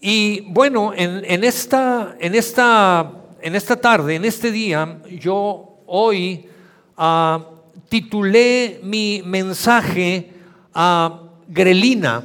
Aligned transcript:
Y 0.00 0.42
bueno, 0.52 0.92
en, 0.94 1.42
esta, 1.42 2.16
en, 2.20 2.34
esta, 2.34 3.12
en 3.40 3.56
esta 3.56 3.76
tarde, 3.76 4.14
en 4.14 4.24
este 4.24 4.52
día, 4.52 5.00
yo 5.18 5.80
hoy 5.86 6.46
ah, 6.96 7.44
titulé 7.88 8.80
mi 8.84 9.22
mensaje 9.24 10.32
a 10.72 11.22
Grelina. 11.48 12.22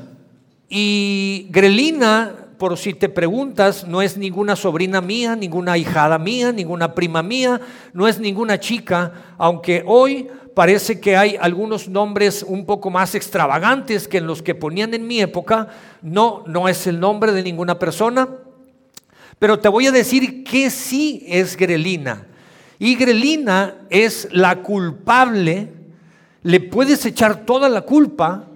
Y 0.70 1.48
Grelina, 1.50 2.36
por 2.60 2.78
si 2.78 2.94
te 2.94 3.10
preguntas, 3.10 3.88
no 3.88 4.04
es 4.04 4.18
ninguna 4.18 4.56
sobrina 4.56 5.02
mía, 5.02 5.36
ninguna 5.36 5.76
hijada 5.76 6.20
mía, 6.20 6.52
ninguna 6.52 6.94
prima 6.94 7.24
mía, 7.24 7.60
no 7.94 8.08
es 8.08 8.20
ninguna 8.20 8.60
chica, 8.60 9.36
aunque 9.40 9.84
hoy 9.86 10.30
parece 10.54 11.00
que 11.00 11.18
hay 11.18 11.38
algunos 11.40 11.88
nombres 11.88 12.44
un 12.48 12.66
poco 12.66 12.90
más 12.90 13.16
extravagantes 13.16 14.08
que 14.08 14.18
en 14.18 14.28
los 14.28 14.42
que 14.42 14.56
ponían 14.56 14.94
en 14.94 15.08
mi 15.08 15.20
época. 15.20 15.68
No, 16.02 16.44
no 16.48 16.68
es 16.68 16.88
el 16.88 17.00
nombre 17.00 17.32
de 17.32 17.44
ninguna 17.44 17.80
persona. 17.80 18.30
Pero 19.40 19.60
te 19.60 19.70
voy 19.70 19.88
a 19.88 19.92
decir 19.92 20.44
que 20.44 20.70
sí 20.70 21.26
es 21.28 21.58
Grelina. 21.58 22.28
Y 22.80 22.96
Grelina 22.96 23.76
es 23.90 24.28
la 24.32 24.62
culpable. 24.62 25.74
Le 26.44 26.60
puedes 26.60 27.06
echar 27.06 27.46
toda 27.46 27.70
la 27.70 27.82
culpa 27.82 28.48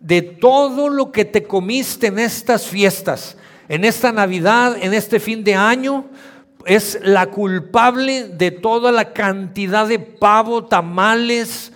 de 0.00 0.22
todo 0.22 0.88
lo 0.88 1.10
que 1.10 1.24
te 1.24 1.42
comiste 1.42 2.08
en 2.08 2.18
estas 2.18 2.66
fiestas, 2.66 3.36
en 3.68 3.84
esta 3.84 4.12
Navidad, 4.12 4.76
en 4.80 4.94
este 4.94 5.18
fin 5.18 5.42
de 5.42 5.54
año, 5.54 6.04
es 6.66 6.98
la 7.02 7.26
culpable 7.26 8.28
de 8.28 8.50
toda 8.50 8.90
la 8.92 9.12
cantidad 9.12 9.86
de 9.86 9.98
pavo, 9.98 10.64
tamales, 10.64 11.72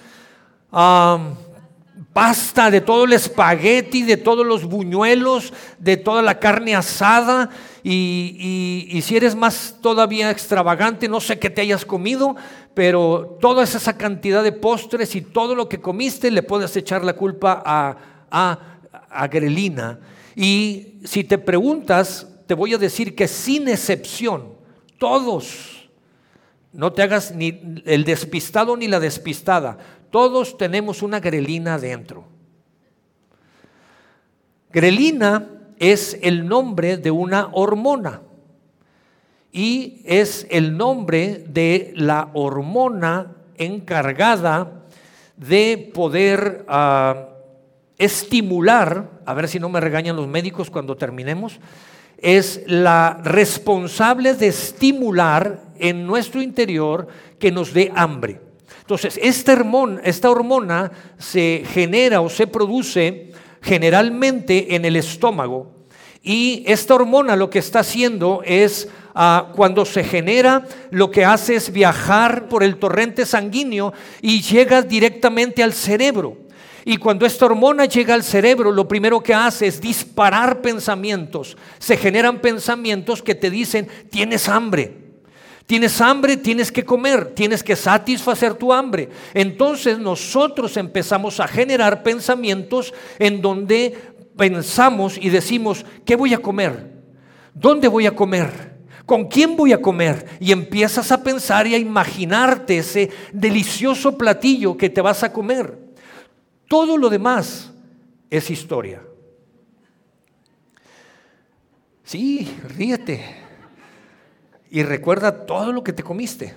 pasta, 2.13 2.71
de 2.71 2.81
todo 2.81 3.05
el 3.05 3.13
espagueti, 3.13 4.03
de 4.03 4.17
todos 4.17 4.45
los 4.45 4.65
buñuelos, 4.65 5.53
de 5.79 5.97
toda 5.97 6.23
la 6.23 6.39
carne 6.39 6.75
asada. 6.75 7.51
Y, 7.83 9.01
si 9.03 9.17
eres 9.17 9.35
más 9.35 9.77
todavía 9.81 10.31
extravagante, 10.31 11.09
no 11.09 11.21
sé 11.21 11.39
qué 11.39 11.51
te 11.51 11.63
hayas 11.63 11.85
comido, 11.85 12.37
pero 12.75 13.39
toda 13.41 13.65
esa 13.65 13.97
cantidad 13.97 14.43
de 14.43 14.53
postres 14.53 15.15
y 15.15 15.23
todo 15.23 15.55
lo 15.55 15.69
que 15.69 15.81
comiste 15.81 16.31
le 16.31 16.43
puedes 16.43 16.77
echar 16.77 17.05
la 17.05 17.15
culpa 17.15 17.63
a, 17.65 17.97
a, 18.31 18.59
a 19.09 19.29
Grelina. 19.29 20.01
Y 20.35 20.99
si 21.05 21.25
te 21.25 21.39
preguntas, 21.39 22.27
te 22.47 22.55
voy 22.55 22.75
a 22.75 22.79
decir 22.79 23.15
que 23.15 23.29
sin 23.29 23.69
excepción, 23.69 24.60
todos, 25.01 25.89
no 26.75 26.93
te 26.93 27.03
hagas 27.03 27.35
ni 27.35 27.83
el 27.87 28.05
despistado 28.05 28.77
ni 28.77 28.87
la 28.87 29.01
despistada, 29.01 29.79
todos 30.11 30.59
tenemos 30.59 31.03
una 31.03 31.21
grelina 31.21 31.79
dentro. 31.79 32.27
Grelina 34.71 35.49
es 35.79 36.19
el 36.21 36.47
nombre 36.47 36.99
de 36.99 37.11
una 37.11 37.49
hormona 37.53 38.21
y 39.51 40.03
es 40.05 40.47
el 40.51 40.77
nombre 40.77 41.45
de 41.49 41.93
la 41.97 42.29
hormona 42.35 43.37
encargada 43.57 44.85
de 45.39 45.91
poder 45.95 46.67
ah, 46.69 47.31
estimular, 47.97 49.23
a 49.25 49.33
ver 49.33 49.49
si 49.49 49.59
no 49.59 49.71
me 49.71 49.81
regañan 49.81 50.17
los 50.17 50.29
médicos 50.29 50.71
cuando 50.71 50.97
terminemos, 50.97 51.59
es 52.23 52.63
la 52.67 53.21
responsable 53.25 54.35
de 54.35 54.49
estimular 54.49 55.63
en 55.79 56.07
nuestro 56.07 56.43
interior 56.43 57.09
que 57.39 57.51
nos 57.51 57.73
dé 57.73 57.91
hambre. 57.95 58.41
Entonces, 58.81 59.19
esta 59.23 59.53
hormona, 59.53 60.01
esta 60.05 60.31
hormona 60.31 60.91
se 61.19 61.65
genera 61.73 62.21
o 62.21 62.29
se 62.29 62.47
produce 62.47 63.33
generalmente 63.63 64.75
en 64.75 64.85
el 64.85 64.97
estómago 64.97 65.81
y 66.23 66.65
esta 66.67 66.95
hormona 66.95 67.37
lo 67.37 67.49
que 67.49 67.61
está 67.61 67.81
haciendo 67.81 68.43
es, 68.45 68.89
ah, 69.15 69.53
cuando 69.57 69.85
se 69.85 70.05
genera, 70.05 70.67
lo 70.91 71.11
que 71.11 71.25
hace 71.25 71.55
es 71.55 71.73
viajar 71.73 72.49
por 72.49 72.63
el 72.63 72.77
torrente 72.77 73.25
sanguíneo 73.25 73.93
y 74.21 74.43
llega 74.43 74.83
directamente 74.83 75.63
al 75.63 75.73
cerebro. 75.73 76.37
Y 76.85 76.97
cuando 76.97 77.27
esta 77.27 77.47
hormona 77.47 77.85
llega 77.85 78.15
al 78.15 78.23
cerebro, 78.23 78.73
lo 78.73 78.89
primero 78.89 79.23
que 79.23 79.35
hace 79.35 79.67
es 79.67 79.81
disparar 79.81 80.61
pensamientos. 80.61 81.57
Se 81.79 81.97
generan 81.97 82.41
pensamientos 82.41 83.23
que 83.23 83.35
te 83.35 83.51
dicen, 83.51 83.89
tienes 84.11 84.49
hambre. 84.49 85.11
Tienes 85.67 86.01
hambre, 86.01 86.37
tienes 86.37 86.73
que 86.73 86.85
comer, 86.85 87.33
tienes 87.33 87.63
que 87.63 87.77
satisfacer 87.77 88.55
tu 88.55 88.73
hambre. 88.73 89.09
Entonces 89.35 90.01
nosotros 90.01 90.77
empezamos 90.77 91.39
a 91.39 91.47
generar 91.47 92.03
pensamientos 92.03 92.93
en 93.21 93.41
donde 93.41 93.97
pensamos 94.37 95.17
y 95.17 95.29
decimos, 95.29 95.85
¿qué 96.05 96.17
voy 96.17 96.35
a 96.35 96.39
comer? 96.39 96.91
¿Dónde 97.55 97.87
voy 97.87 98.07
a 98.07 98.17
comer? 98.17 98.81
¿Con 99.07 99.29
quién 99.29 99.57
voy 99.57 99.73
a 99.73 99.81
comer? 99.81 100.27
Y 100.41 100.51
empiezas 100.51 101.13
a 101.13 101.23
pensar 101.23 101.67
y 101.67 101.75
a 101.75 101.79
imaginarte 101.79 102.79
ese 102.79 103.11
delicioso 103.33 104.17
platillo 104.17 104.77
que 104.77 104.89
te 104.91 105.01
vas 105.01 105.23
a 105.23 105.33
comer. 105.33 105.90
Todo 106.71 106.97
lo 106.97 107.11
demás 107.11 107.73
es 108.31 108.49
historia. 108.49 109.03
Sí, 112.05 112.57
ríete. 112.77 113.25
Y 114.71 114.85
recuerda 114.85 115.47
todo 115.47 115.73
lo 115.73 115.83
que 115.83 115.93
te 115.93 116.05
comiste. 116.05 116.55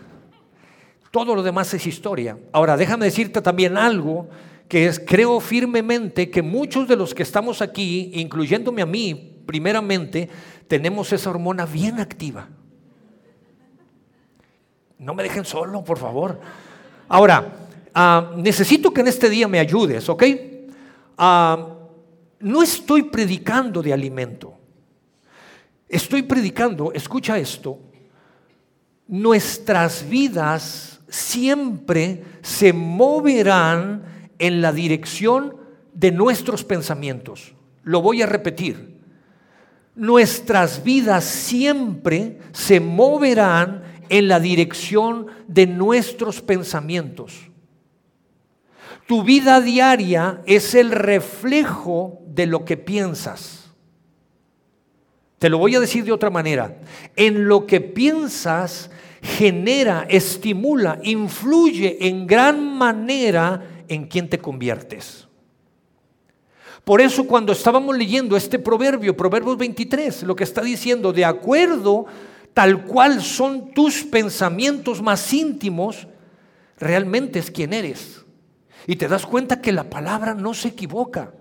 Todo 1.09 1.33
lo 1.33 1.41
demás 1.41 1.73
es 1.73 1.87
historia. 1.87 2.37
Ahora, 2.51 2.77
déjame 2.77 3.05
decirte 3.05 3.41
también 3.41 3.75
algo 3.75 4.29
que 4.67 4.85
es, 4.85 4.99
creo 4.99 5.39
firmemente 5.39 6.29
que 6.29 6.43
muchos 6.43 6.87
de 6.87 6.95
los 6.95 7.15
que 7.15 7.23
estamos 7.23 7.63
aquí, 7.63 8.11
incluyéndome 8.13 8.83
a 8.83 8.85
mí, 8.85 9.41
primeramente, 9.47 10.29
tenemos 10.67 11.11
esa 11.11 11.31
hormona 11.31 11.65
bien 11.65 11.99
activa. 11.99 12.49
No 14.99 15.15
me 15.15 15.23
dejen 15.23 15.43
solo, 15.43 15.83
por 15.83 15.97
favor. 15.97 16.39
Ahora, 17.09 17.63
Ah, 17.93 18.31
necesito 18.35 18.91
que 18.91 19.01
en 19.01 19.07
este 19.07 19.29
día 19.29 19.47
me 19.47 19.59
ayudes, 19.59 20.09
¿ok? 20.09 20.23
Ah, 21.17 21.67
no 22.39 22.63
estoy 22.63 23.03
predicando 23.03 23.81
de 23.81 23.93
alimento. 23.93 24.53
Estoy 25.87 26.23
predicando, 26.23 26.91
escucha 26.91 27.37
esto, 27.37 27.79
nuestras 29.07 30.09
vidas 30.09 30.99
siempre 31.07 32.23
se 32.41 32.73
moverán 32.73 34.29
en 34.39 34.61
la 34.61 34.73
dirección 34.73 35.55
de 35.93 36.11
nuestros 36.11 36.63
pensamientos. 36.63 37.53
Lo 37.83 38.01
voy 38.01 38.23
a 38.23 38.25
repetir. 38.25 38.97
Nuestras 39.95 40.83
vidas 40.83 41.25
siempre 41.25 42.39
se 42.53 42.79
moverán 42.79 43.83
en 44.09 44.27
la 44.27 44.39
dirección 44.39 45.27
de 45.47 45.67
nuestros 45.67 46.41
pensamientos. 46.41 47.52
Tu 49.13 49.21
vida 49.21 49.61
diaria 49.61 50.41
es 50.47 50.73
el 50.73 50.89
reflejo 50.89 52.19
de 52.25 52.47
lo 52.47 52.65
que 52.65 52.77
piensas. 52.77 53.71
Te 55.37 55.49
lo 55.49 55.59
voy 55.59 55.75
a 55.75 55.79
decir 55.79 56.03
de 56.03 56.11
otra 56.11 56.31
manera. 56.31 56.79
En 57.15 57.47
lo 57.47 57.67
que 57.67 57.79
piensas 57.79 58.89
genera, 59.21 60.07
estimula, 60.09 60.97
influye 61.03 62.07
en 62.07 62.25
gran 62.25 62.75
manera 62.75 63.83
en 63.87 64.07
quien 64.07 64.27
te 64.27 64.39
conviertes. 64.39 65.27
Por 66.83 66.99
eso 66.99 67.27
cuando 67.27 67.53
estábamos 67.53 67.95
leyendo 67.95 68.35
este 68.35 68.57
proverbio, 68.57 69.15
Proverbios 69.15 69.59
23, 69.59 70.23
lo 70.23 70.35
que 70.35 70.43
está 70.43 70.63
diciendo, 70.63 71.13
de 71.13 71.23
acuerdo 71.23 72.07
tal 72.55 72.83
cual 72.85 73.21
son 73.21 73.75
tus 73.75 74.01
pensamientos 74.01 75.03
más 75.03 75.31
íntimos, 75.31 76.07
realmente 76.79 77.37
es 77.37 77.51
quien 77.51 77.73
eres. 77.73 78.22
Y 78.87 78.95
te 78.95 79.07
das 79.07 79.25
cuenta 79.25 79.61
que 79.61 79.71
la 79.71 79.89
palabra 79.89 80.33
no 80.33 80.53
se 80.53 80.69
equivoca. 80.69 81.33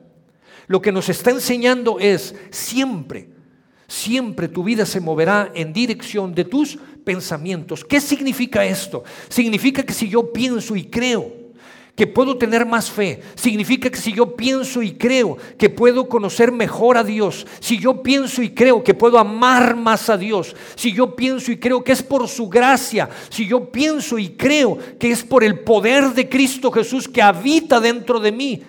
Lo 0.68 0.80
que 0.80 0.92
nos 0.92 1.08
está 1.08 1.30
enseñando 1.30 1.98
es 1.98 2.34
siempre, 2.50 3.28
siempre 3.88 4.48
tu 4.48 4.62
vida 4.62 4.86
se 4.86 5.00
moverá 5.00 5.50
en 5.54 5.72
dirección 5.72 6.34
de 6.34 6.44
tus 6.44 6.78
pensamientos. 7.04 7.84
¿Qué 7.84 8.00
significa 8.00 8.64
esto? 8.64 9.02
Significa 9.28 9.82
que 9.82 9.92
si 9.92 10.08
yo 10.08 10.32
pienso 10.32 10.76
y 10.76 10.84
creo 10.84 11.41
que 11.94 12.06
puedo 12.06 12.38
tener 12.38 12.64
más 12.64 12.90
fe. 12.90 13.20
Significa 13.34 13.90
que 13.90 13.98
si 13.98 14.12
yo 14.12 14.34
pienso 14.34 14.82
y 14.82 14.92
creo 14.92 15.36
que 15.58 15.68
puedo 15.68 16.08
conocer 16.08 16.50
mejor 16.50 16.96
a 16.96 17.04
Dios, 17.04 17.46
si 17.60 17.78
yo 17.78 18.02
pienso 18.02 18.42
y 18.42 18.50
creo 18.50 18.82
que 18.82 18.94
puedo 18.94 19.18
amar 19.18 19.76
más 19.76 20.08
a 20.08 20.16
Dios, 20.16 20.56
si 20.74 20.92
yo 20.92 21.14
pienso 21.14 21.52
y 21.52 21.58
creo 21.58 21.84
que 21.84 21.92
es 21.92 22.02
por 22.02 22.26
su 22.28 22.48
gracia, 22.48 23.10
si 23.28 23.46
yo 23.46 23.70
pienso 23.70 24.18
y 24.18 24.30
creo 24.30 24.78
que 24.98 25.10
es 25.10 25.22
por 25.22 25.44
el 25.44 25.60
poder 25.60 26.14
de 26.14 26.28
Cristo 26.28 26.72
Jesús 26.72 27.08
que 27.08 27.20
habita 27.20 27.78
dentro 27.78 28.20
de 28.20 28.32
mí, 28.32 28.62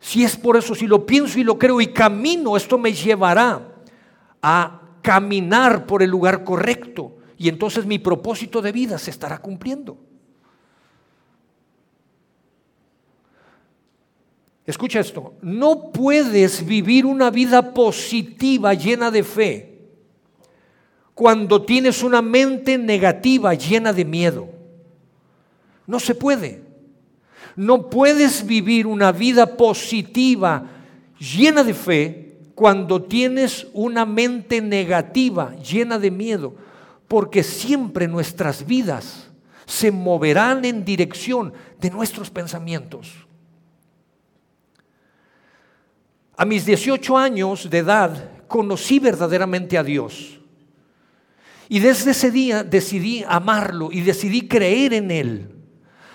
si 0.00 0.24
es 0.24 0.36
por 0.36 0.56
eso, 0.56 0.74
si 0.74 0.86
lo 0.86 1.04
pienso 1.06 1.38
y 1.38 1.44
lo 1.44 1.58
creo 1.58 1.80
y 1.80 1.88
camino, 1.88 2.56
esto 2.56 2.78
me 2.78 2.92
llevará 2.92 3.68
a 4.40 4.80
caminar 5.02 5.86
por 5.86 6.02
el 6.02 6.10
lugar 6.10 6.42
correcto 6.42 7.18
y 7.36 7.48
entonces 7.48 7.84
mi 7.84 7.98
propósito 7.98 8.62
de 8.62 8.72
vida 8.72 8.98
se 8.98 9.10
estará 9.10 9.38
cumpliendo. 9.38 9.98
Escucha 14.64 15.00
esto, 15.00 15.34
no 15.42 15.90
puedes 15.90 16.64
vivir 16.64 17.04
una 17.04 17.30
vida 17.30 17.74
positiva 17.74 18.74
llena 18.74 19.10
de 19.10 19.24
fe 19.24 19.72
cuando 21.14 21.62
tienes 21.62 22.02
una 22.02 22.22
mente 22.22 22.78
negativa 22.78 23.54
llena 23.54 23.92
de 23.92 24.04
miedo. 24.04 24.48
No 25.86 25.98
se 25.98 26.14
puede. 26.14 26.62
No 27.56 27.90
puedes 27.90 28.46
vivir 28.46 28.86
una 28.86 29.12
vida 29.12 29.56
positiva 29.56 30.64
llena 31.18 31.64
de 31.64 31.74
fe 31.74 32.38
cuando 32.54 33.02
tienes 33.02 33.66
una 33.72 34.06
mente 34.06 34.60
negativa 34.60 35.54
llena 35.56 35.98
de 35.98 36.10
miedo, 36.10 36.54
porque 37.08 37.42
siempre 37.42 38.08
nuestras 38.08 38.64
vidas 38.64 39.28
se 39.66 39.90
moverán 39.90 40.64
en 40.64 40.84
dirección 40.84 41.52
de 41.80 41.90
nuestros 41.90 42.30
pensamientos. 42.30 43.26
A 46.42 46.44
mis 46.44 46.66
18 46.66 47.16
años 47.16 47.70
de 47.70 47.78
edad 47.78 48.30
conocí 48.48 48.98
verdaderamente 48.98 49.78
a 49.78 49.84
Dios. 49.84 50.40
Y 51.68 51.78
desde 51.78 52.10
ese 52.10 52.32
día 52.32 52.64
decidí 52.64 53.24
amarlo 53.28 53.90
y 53.92 54.00
decidí 54.00 54.48
creer 54.48 54.92
en 54.92 55.12
Él. 55.12 55.54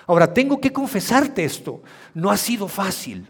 Ahora, 0.06 0.34
tengo 0.34 0.60
que 0.60 0.70
confesarte 0.70 1.44
esto. 1.44 1.82
No 2.12 2.30
ha 2.30 2.36
sido 2.36 2.68
fácil. 2.68 3.26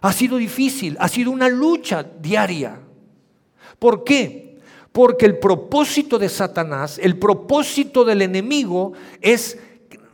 Ha 0.00 0.10
sido 0.14 0.38
difícil. 0.38 0.96
Ha 0.98 1.06
sido 1.06 1.32
una 1.32 1.50
lucha 1.50 2.02
diaria. 2.02 2.80
¿Por 3.78 4.02
qué? 4.02 4.58
Porque 4.92 5.26
el 5.26 5.38
propósito 5.38 6.18
de 6.18 6.30
Satanás, 6.30 6.98
el 6.98 7.18
propósito 7.18 8.06
del 8.06 8.22
enemigo 8.22 8.94
es 9.20 9.58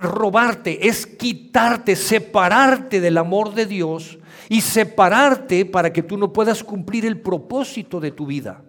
robarte, 0.01 0.89
es 0.89 1.07
quitarte, 1.07 1.95
separarte 1.95 3.01
del 3.01 3.19
amor 3.19 3.55
de 3.55 3.67
Dios 3.67 4.19
y 4.49 4.61
separarte 4.61 5.65
para 5.65 5.93
que 5.93 6.03
tú 6.03 6.17
no 6.17 6.33
puedas 6.33 6.63
cumplir 6.63 7.05
el 7.07 7.21
propósito 7.21 8.01
de 8.01 8.11
tu 8.11 8.27
vida. 8.27 8.63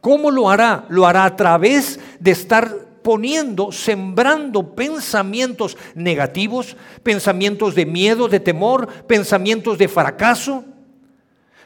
¿Cómo 0.00 0.30
lo 0.30 0.48
hará? 0.48 0.86
Lo 0.88 1.06
hará 1.06 1.24
a 1.24 1.36
través 1.36 2.00
de 2.18 2.30
estar 2.30 2.90
poniendo, 3.02 3.72
sembrando 3.72 4.74
pensamientos 4.74 5.76
negativos, 5.94 6.76
pensamientos 7.02 7.74
de 7.74 7.86
miedo, 7.86 8.28
de 8.28 8.40
temor, 8.40 8.86
pensamientos 9.04 9.78
de 9.78 9.88
fracaso, 9.88 10.64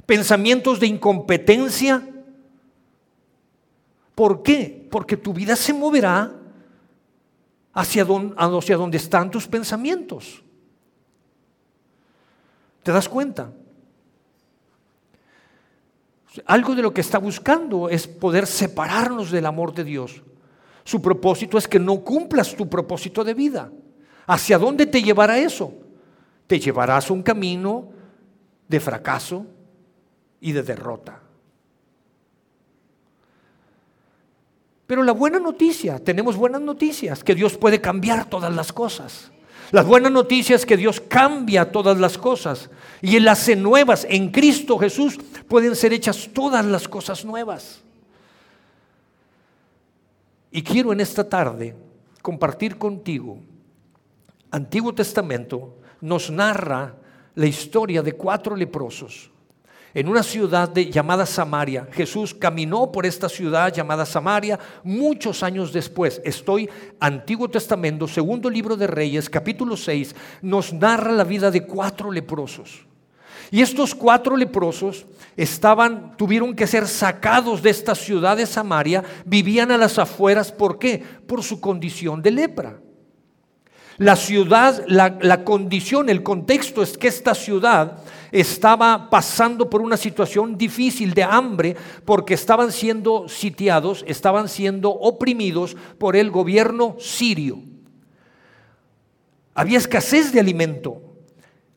pensamientos 0.06 0.80
de 0.80 0.86
incompetencia. 0.86 2.08
¿Por 4.14 4.42
qué? 4.42 4.86
Porque 4.90 5.16
tu 5.16 5.32
vida 5.32 5.56
se 5.56 5.72
moverá 5.72 6.32
hacia 7.72 8.04
donde, 8.04 8.34
hacia 8.36 8.78
están 8.96 9.30
tus 9.30 9.46
pensamientos. 9.48 10.43
¿Te 12.84 12.92
das 12.92 13.08
cuenta? 13.08 13.50
Algo 16.46 16.74
de 16.74 16.82
lo 16.82 16.92
que 16.92 17.00
está 17.00 17.18
buscando 17.18 17.88
es 17.88 18.06
poder 18.06 18.46
separarnos 18.46 19.30
del 19.30 19.46
amor 19.46 19.72
de 19.72 19.84
Dios. 19.84 20.22
Su 20.84 21.00
propósito 21.00 21.56
es 21.56 21.66
que 21.66 21.78
no 21.78 22.04
cumplas 22.04 22.54
tu 22.54 22.68
propósito 22.68 23.24
de 23.24 23.32
vida. 23.32 23.72
¿Hacia 24.26 24.58
dónde 24.58 24.84
te 24.84 25.02
llevará 25.02 25.38
eso? 25.38 25.72
Te 26.46 26.60
llevarás 26.60 27.08
a 27.08 27.14
un 27.14 27.22
camino 27.22 27.88
de 28.68 28.80
fracaso 28.80 29.46
y 30.40 30.52
de 30.52 30.62
derrota. 30.62 31.22
Pero 34.86 35.02
la 35.02 35.12
buena 35.12 35.38
noticia, 35.38 35.98
tenemos 35.98 36.36
buenas 36.36 36.60
noticias, 36.60 37.24
que 37.24 37.34
Dios 37.34 37.56
puede 37.56 37.80
cambiar 37.80 38.28
todas 38.28 38.54
las 38.54 38.74
cosas. 38.74 39.32
Las 39.74 39.86
buenas 39.86 40.12
noticias 40.12 40.60
es 40.60 40.66
que 40.66 40.76
Dios 40.76 41.00
cambia 41.00 41.72
todas 41.72 41.98
las 41.98 42.16
cosas 42.16 42.70
y 43.02 43.16
Él 43.16 43.26
hace 43.26 43.56
nuevas. 43.56 44.06
En 44.08 44.30
Cristo 44.30 44.78
Jesús 44.78 45.18
pueden 45.48 45.74
ser 45.74 45.92
hechas 45.92 46.30
todas 46.32 46.64
las 46.64 46.86
cosas 46.86 47.24
nuevas. 47.24 47.82
Y 50.52 50.62
quiero 50.62 50.92
en 50.92 51.00
esta 51.00 51.28
tarde 51.28 51.74
compartir 52.22 52.78
contigo, 52.78 53.40
Antiguo 54.52 54.94
Testamento 54.94 55.74
nos 56.00 56.30
narra 56.30 56.94
la 57.34 57.46
historia 57.46 58.00
de 58.00 58.12
cuatro 58.12 58.54
leprosos 58.54 59.28
en 59.94 60.08
una 60.08 60.24
ciudad 60.24 60.74
llamada 60.74 61.24
Samaria. 61.24 61.86
Jesús 61.92 62.34
caminó 62.34 62.90
por 62.90 63.06
esta 63.06 63.28
ciudad 63.28 63.72
llamada 63.72 64.04
Samaria 64.04 64.58
muchos 64.82 65.42
años 65.42 65.72
después. 65.72 66.20
Estoy 66.24 66.68
Antiguo 66.98 67.48
Testamento, 67.48 68.08
segundo 68.08 68.50
libro 68.50 68.76
de 68.76 68.88
Reyes, 68.88 69.30
capítulo 69.30 69.76
6, 69.76 70.14
nos 70.42 70.72
narra 70.72 71.12
la 71.12 71.24
vida 71.24 71.50
de 71.50 71.64
cuatro 71.64 72.10
leprosos. 72.10 72.86
Y 73.50 73.62
estos 73.62 73.94
cuatro 73.94 74.36
leprosos 74.36 75.06
estaban, 75.36 76.16
tuvieron 76.16 76.56
que 76.56 76.66
ser 76.66 76.88
sacados 76.88 77.62
de 77.62 77.70
esta 77.70 77.94
ciudad 77.94 78.36
de 78.36 78.46
Samaria, 78.46 79.04
vivían 79.24 79.70
a 79.70 79.78
las 79.78 79.98
afueras, 79.98 80.50
¿por 80.50 80.78
qué? 80.78 81.04
Por 81.26 81.42
su 81.42 81.60
condición 81.60 82.20
de 82.20 82.32
lepra. 82.32 82.80
La 83.96 84.16
ciudad, 84.16 84.82
la, 84.88 85.18
la 85.20 85.44
condición, 85.44 86.08
el 86.08 86.24
contexto 86.24 86.82
es 86.82 86.98
que 86.98 87.06
esta 87.06 87.32
ciudad 87.32 87.98
estaba 88.34 89.08
pasando 89.10 89.70
por 89.70 89.80
una 89.80 89.96
situación 89.96 90.58
difícil 90.58 91.14
de 91.14 91.22
hambre 91.22 91.76
porque 92.04 92.34
estaban 92.34 92.72
siendo 92.72 93.28
sitiados, 93.28 94.04
estaban 94.08 94.48
siendo 94.48 94.90
oprimidos 94.90 95.76
por 95.98 96.16
el 96.16 96.32
gobierno 96.32 96.96
sirio. 96.98 97.60
Había 99.54 99.78
escasez 99.78 100.32
de 100.32 100.40
alimento. 100.40 101.00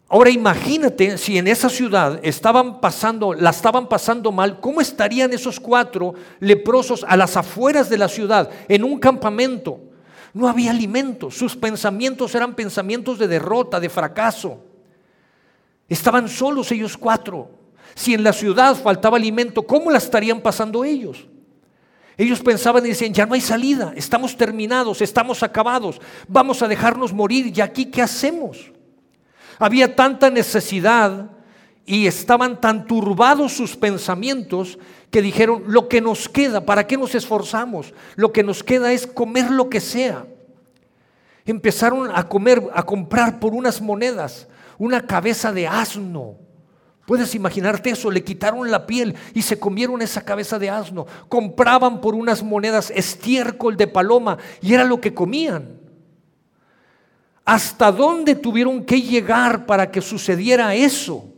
Ahora 0.10 0.32
imagínate 0.32 1.20
si 1.20 1.38
en 1.38 1.48
esa 1.48 1.70
ciudad 1.70 2.20
estaban 2.24 2.82
pasando, 2.82 3.36
la 3.36 3.52
estaban 3.52 3.88
pasando 3.88 4.32
mal, 4.32 4.60
¿cómo 4.60 4.82
estarían 4.82 5.34
esos 5.34 5.60
cuatro 5.60 6.16
leprosos 6.40 7.06
a 7.08 7.16
las 7.16 7.38
afueras 7.38 7.88
de 7.88 8.00
la 8.00 8.08
ciudad, 8.08 8.50
en 8.68 8.84
un 8.84 8.98
campamento? 8.98 9.80
No 10.34 10.48
había 10.48 10.72
alimento, 10.72 11.30
sus 11.30 11.56
pensamientos 11.56 12.34
eran 12.34 12.56
pensamientos 12.56 13.20
de 13.20 13.28
derrota, 13.28 13.80
de 13.80 13.90
fracaso. 13.90 14.64
Estaban 15.90 16.28
solos 16.28 16.72
ellos 16.72 16.98
cuatro. 16.98 17.50
Si 17.96 18.14
en 18.14 18.24
la 18.24 18.34
ciudad 18.34 18.76
faltaba 18.76 19.18
alimento, 19.18 19.64
¿cómo 19.64 19.90
la 19.90 19.98
estarían 19.98 20.42
pasando 20.42 20.84
ellos? 20.84 21.28
Ellos 22.18 22.42
pensaban 22.42 22.84
y 22.86 22.90
decían, 22.90 23.14
ya 23.14 23.26
no 23.26 23.36
hay 23.36 23.42
salida, 23.42 23.94
estamos 23.96 24.36
terminados, 24.36 25.02
estamos 25.02 25.44
acabados, 25.44 26.02
vamos 26.28 26.64
a 26.64 26.68
dejarnos 26.68 27.14
morir, 27.14 27.54
¿y 27.56 27.62
aquí 27.62 27.86
qué 27.86 28.02
hacemos? 28.02 28.72
Había 29.60 29.96
tanta 29.96 30.32
necesidad 30.32 31.30
y 31.86 32.08
estaban 32.08 32.60
tan 32.60 32.88
turbados 32.88 33.54
sus 33.54 33.76
pensamientos 33.76 34.80
que 35.12 35.22
dijeron, 35.22 35.64
lo 35.68 35.88
que 35.88 36.02
nos 36.02 36.28
queda, 36.28 36.66
¿para 36.66 36.88
qué 36.88 36.98
nos 36.98 37.14
esforzamos? 37.14 37.94
Lo 38.16 38.34
que 38.34 38.44
nos 38.44 38.64
queda 38.64 38.92
es 38.92 39.06
comer 39.06 39.52
lo 39.52 39.70
que 39.70 39.80
sea. 39.80 40.26
Empezaron 41.46 42.10
a 42.14 42.28
comer, 42.28 42.62
a 42.74 42.84
comprar 42.84 43.40
por 43.40 43.54
unas 43.54 43.80
monedas 43.80 44.48
una 44.78 45.06
cabeza 45.06 45.52
de 45.52 45.68
asno. 45.68 46.36
Puedes 47.06 47.34
imaginarte 47.36 47.92
eso, 47.92 48.12
le 48.12 48.24
quitaron 48.24 48.70
la 48.70 48.86
piel 48.86 49.16
y 49.34 49.42
se 49.42 49.58
comieron 49.58 50.02
esa 50.02 50.26
cabeza 50.26 50.60
de 50.60 50.70
asno. 50.70 51.06
Compraban 51.30 52.02
por 52.02 52.14
unas 52.14 52.44
monedas 52.44 52.92
estiércol 52.94 53.78
de 53.78 53.88
paloma 53.88 54.38
y 54.62 54.74
era 54.74 54.84
lo 54.84 55.00
que 55.00 55.14
comían. 55.14 55.80
¿Hasta 57.46 57.94
dónde 57.94 58.36
tuvieron 58.36 58.84
que 58.84 59.02
llegar 59.02 59.66
para 59.66 59.90
que 59.90 60.02
sucediera 60.02 60.76
eso? 60.76 61.34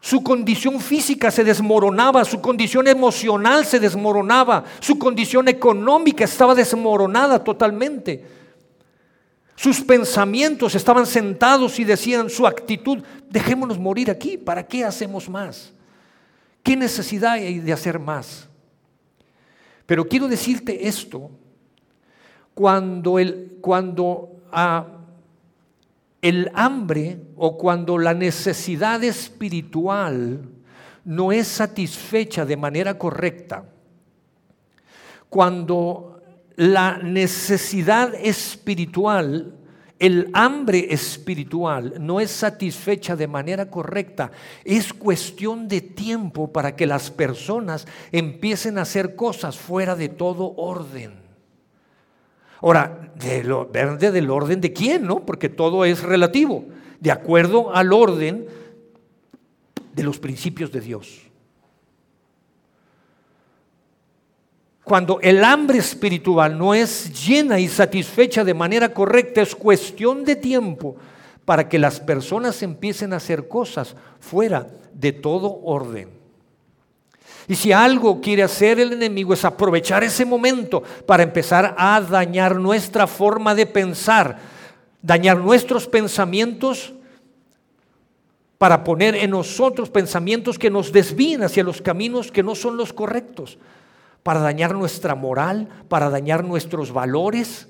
Su 0.00 0.22
condición 0.24 0.80
física 0.80 1.30
se 1.30 1.44
desmoronaba, 1.44 2.24
su 2.24 2.40
condición 2.40 2.88
emocional 2.88 3.64
se 3.64 3.78
desmoronaba, 3.78 4.64
su 4.80 4.98
condición 4.98 5.46
económica 5.46 6.24
estaba 6.24 6.56
desmoronada 6.56 7.44
totalmente. 7.44 8.24
Sus 9.58 9.80
pensamientos 9.80 10.76
estaban 10.76 11.04
sentados 11.04 11.80
y 11.80 11.84
decían 11.84 12.30
su 12.30 12.46
actitud, 12.46 13.02
dejémonos 13.28 13.76
morir 13.76 14.08
aquí, 14.08 14.38
¿para 14.38 14.64
qué 14.64 14.84
hacemos 14.84 15.28
más? 15.28 15.72
¿Qué 16.62 16.76
necesidad 16.76 17.32
hay 17.32 17.58
de 17.58 17.72
hacer 17.72 17.98
más? 17.98 18.48
Pero 19.84 20.06
quiero 20.06 20.28
decirte 20.28 20.86
esto, 20.86 21.32
cuando 22.54 23.18
el, 23.18 23.58
cuando, 23.60 24.30
ah, 24.52 24.86
el 26.22 26.52
hambre 26.54 27.18
o 27.34 27.58
cuando 27.58 27.98
la 27.98 28.14
necesidad 28.14 29.02
espiritual 29.02 30.40
no 31.04 31.32
es 31.32 31.48
satisfecha 31.48 32.46
de 32.46 32.56
manera 32.56 32.96
correcta, 32.96 33.64
cuando 35.28 36.17
la 36.58 36.98
necesidad 36.98 38.16
espiritual, 38.16 39.54
el 40.00 40.28
hambre 40.32 40.92
espiritual 40.92 41.94
no 42.00 42.18
es 42.18 42.32
satisfecha 42.32 43.14
de 43.14 43.28
manera 43.28 43.70
correcta, 43.70 44.32
es 44.64 44.92
cuestión 44.92 45.68
de 45.68 45.80
tiempo 45.82 46.52
para 46.52 46.74
que 46.74 46.84
las 46.84 47.12
personas 47.12 47.86
empiecen 48.10 48.76
a 48.76 48.82
hacer 48.82 49.14
cosas 49.14 49.56
fuera 49.56 49.94
de 49.94 50.08
todo 50.08 50.52
orden. 50.56 51.12
Ahora, 52.60 53.12
de 53.14 53.44
lo, 53.44 53.66
del 53.66 54.28
orden 54.28 54.60
de 54.60 54.72
quién, 54.72 55.06
¿no? 55.06 55.24
Porque 55.24 55.48
todo 55.48 55.84
es 55.84 56.02
relativo. 56.02 56.66
de 56.98 57.12
acuerdo 57.12 57.72
al 57.72 57.92
orden 57.92 58.46
de 59.94 60.02
los 60.02 60.18
principios 60.18 60.72
de 60.72 60.80
Dios. 60.80 61.27
Cuando 64.88 65.20
el 65.20 65.44
hambre 65.44 65.78
espiritual 65.78 66.56
no 66.56 66.72
es 66.72 67.26
llena 67.26 67.60
y 67.60 67.68
satisfecha 67.68 68.42
de 68.42 68.54
manera 68.54 68.94
correcta, 68.94 69.42
es 69.42 69.54
cuestión 69.54 70.24
de 70.24 70.34
tiempo 70.34 70.96
para 71.44 71.68
que 71.68 71.78
las 71.78 72.00
personas 72.00 72.62
empiecen 72.62 73.12
a 73.12 73.16
hacer 73.16 73.48
cosas 73.48 73.94
fuera 74.18 74.66
de 74.94 75.12
todo 75.12 75.60
orden. 75.62 76.08
Y 77.48 77.54
si 77.54 77.70
algo 77.70 78.20
quiere 78.22 78.42
hacer 78.42 78.80
el 78.80 78.94
enemigo 78.94 79.34
es 79.34 79.44
aprovechar 79.44 80.04
ese 80.04 80.24
momento 80.24 80.82
para 81.06 81.22
empezar 81.22 81.74
a 81.76 82.00
dañar 82.00 82.56
nuestra 82.56 83.06
forma 83.06 83.54
de 83.54 83.66
pensar, 83.66 84.38
dañar 85.02 85.36
nuestros 85.36 85.86
pensamientos 85.86 86.94
para 88.56 88.82
poner 88.84 89.14
en 89.14 89.30
nosotros 89.30 89.90
pensamientos 89.90 90.58
que 90.58 90.70
nos 90.70 90.92
desvíen 90.92 91.42
hacia 91.42 91.62
los 91.62 91.82
caminos 91.82 92.32
que 92.32 92.42
no 92.42 92.54
son 92.54 92.78
los 92.78 92.94
correctos, 92.94 93.58
para 94.28 94.40
dañar 94.40 94.74
nuestra 94.74 95.14
moral, 95.14 95.70
para 95.88 96.10
dañar 96.10 96.44
nuestros 96.44 96.92
valores. 96.92 97.66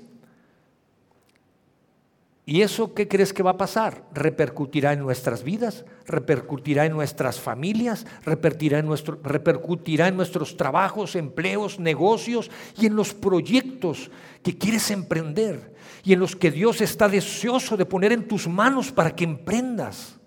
¿Y 2.45 2.63
eso 2.63 2.93
qué 2.93 3.07
crees 3.07 3.31
que 3.31 3.43
va 3.43 3.51
a 3.51 3.57
pasar? 3.57 4.03
Repercutirá 4.13 4.91
en 4.91 4.99
nuestras 4.99 5.43
vidas, 5.43 5.85
repercutirá 6.05 6.85
en 6.85 6.91
nuestras 6.91 7.39
familias, 7.39 8.05
repercutirá 8.25 8.79
en, 8.79 8.87
nuestro, 8.87 9.17
repercutirá 9.23 10.09
en 10.09 10.17
nuestros 10.17 10.57
trabajos, 10.57 11.15
empleos, 11.15 11.79
negocios 11.79 12.51
y 12.77 12.87
en 12.87 12.97
los 12.97 13.13
proyectos 13.13 14.11
que 14.43 14.57
quieres 14.57 14.91
emprender 14.91 15.73
y 16.03 16.11
en 16.11 16.19
los 16.19 16.35
que 16.35 16.51
Dios 16.51 16.81
está 16.81 17.07
deseoso 17.07 17.77
de 17.77 17.85
poner 17.85 18.11
en 18.11 18.27
tus 18.27 18.49
manos 18.49 18.91
para 18.91 19.15
que 19.15 19.23
emprendas. 19.23 20.18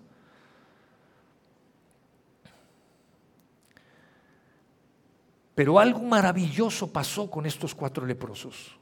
Pero 5.55 5.79
algo 5.79 5.99
maravilloso 5.99 6.91
pasó 6.91 7.29
con 7.29 7.45
estos 7.45 7.75
cuatro 7.75 8.05
leprosos. 8.05 8.77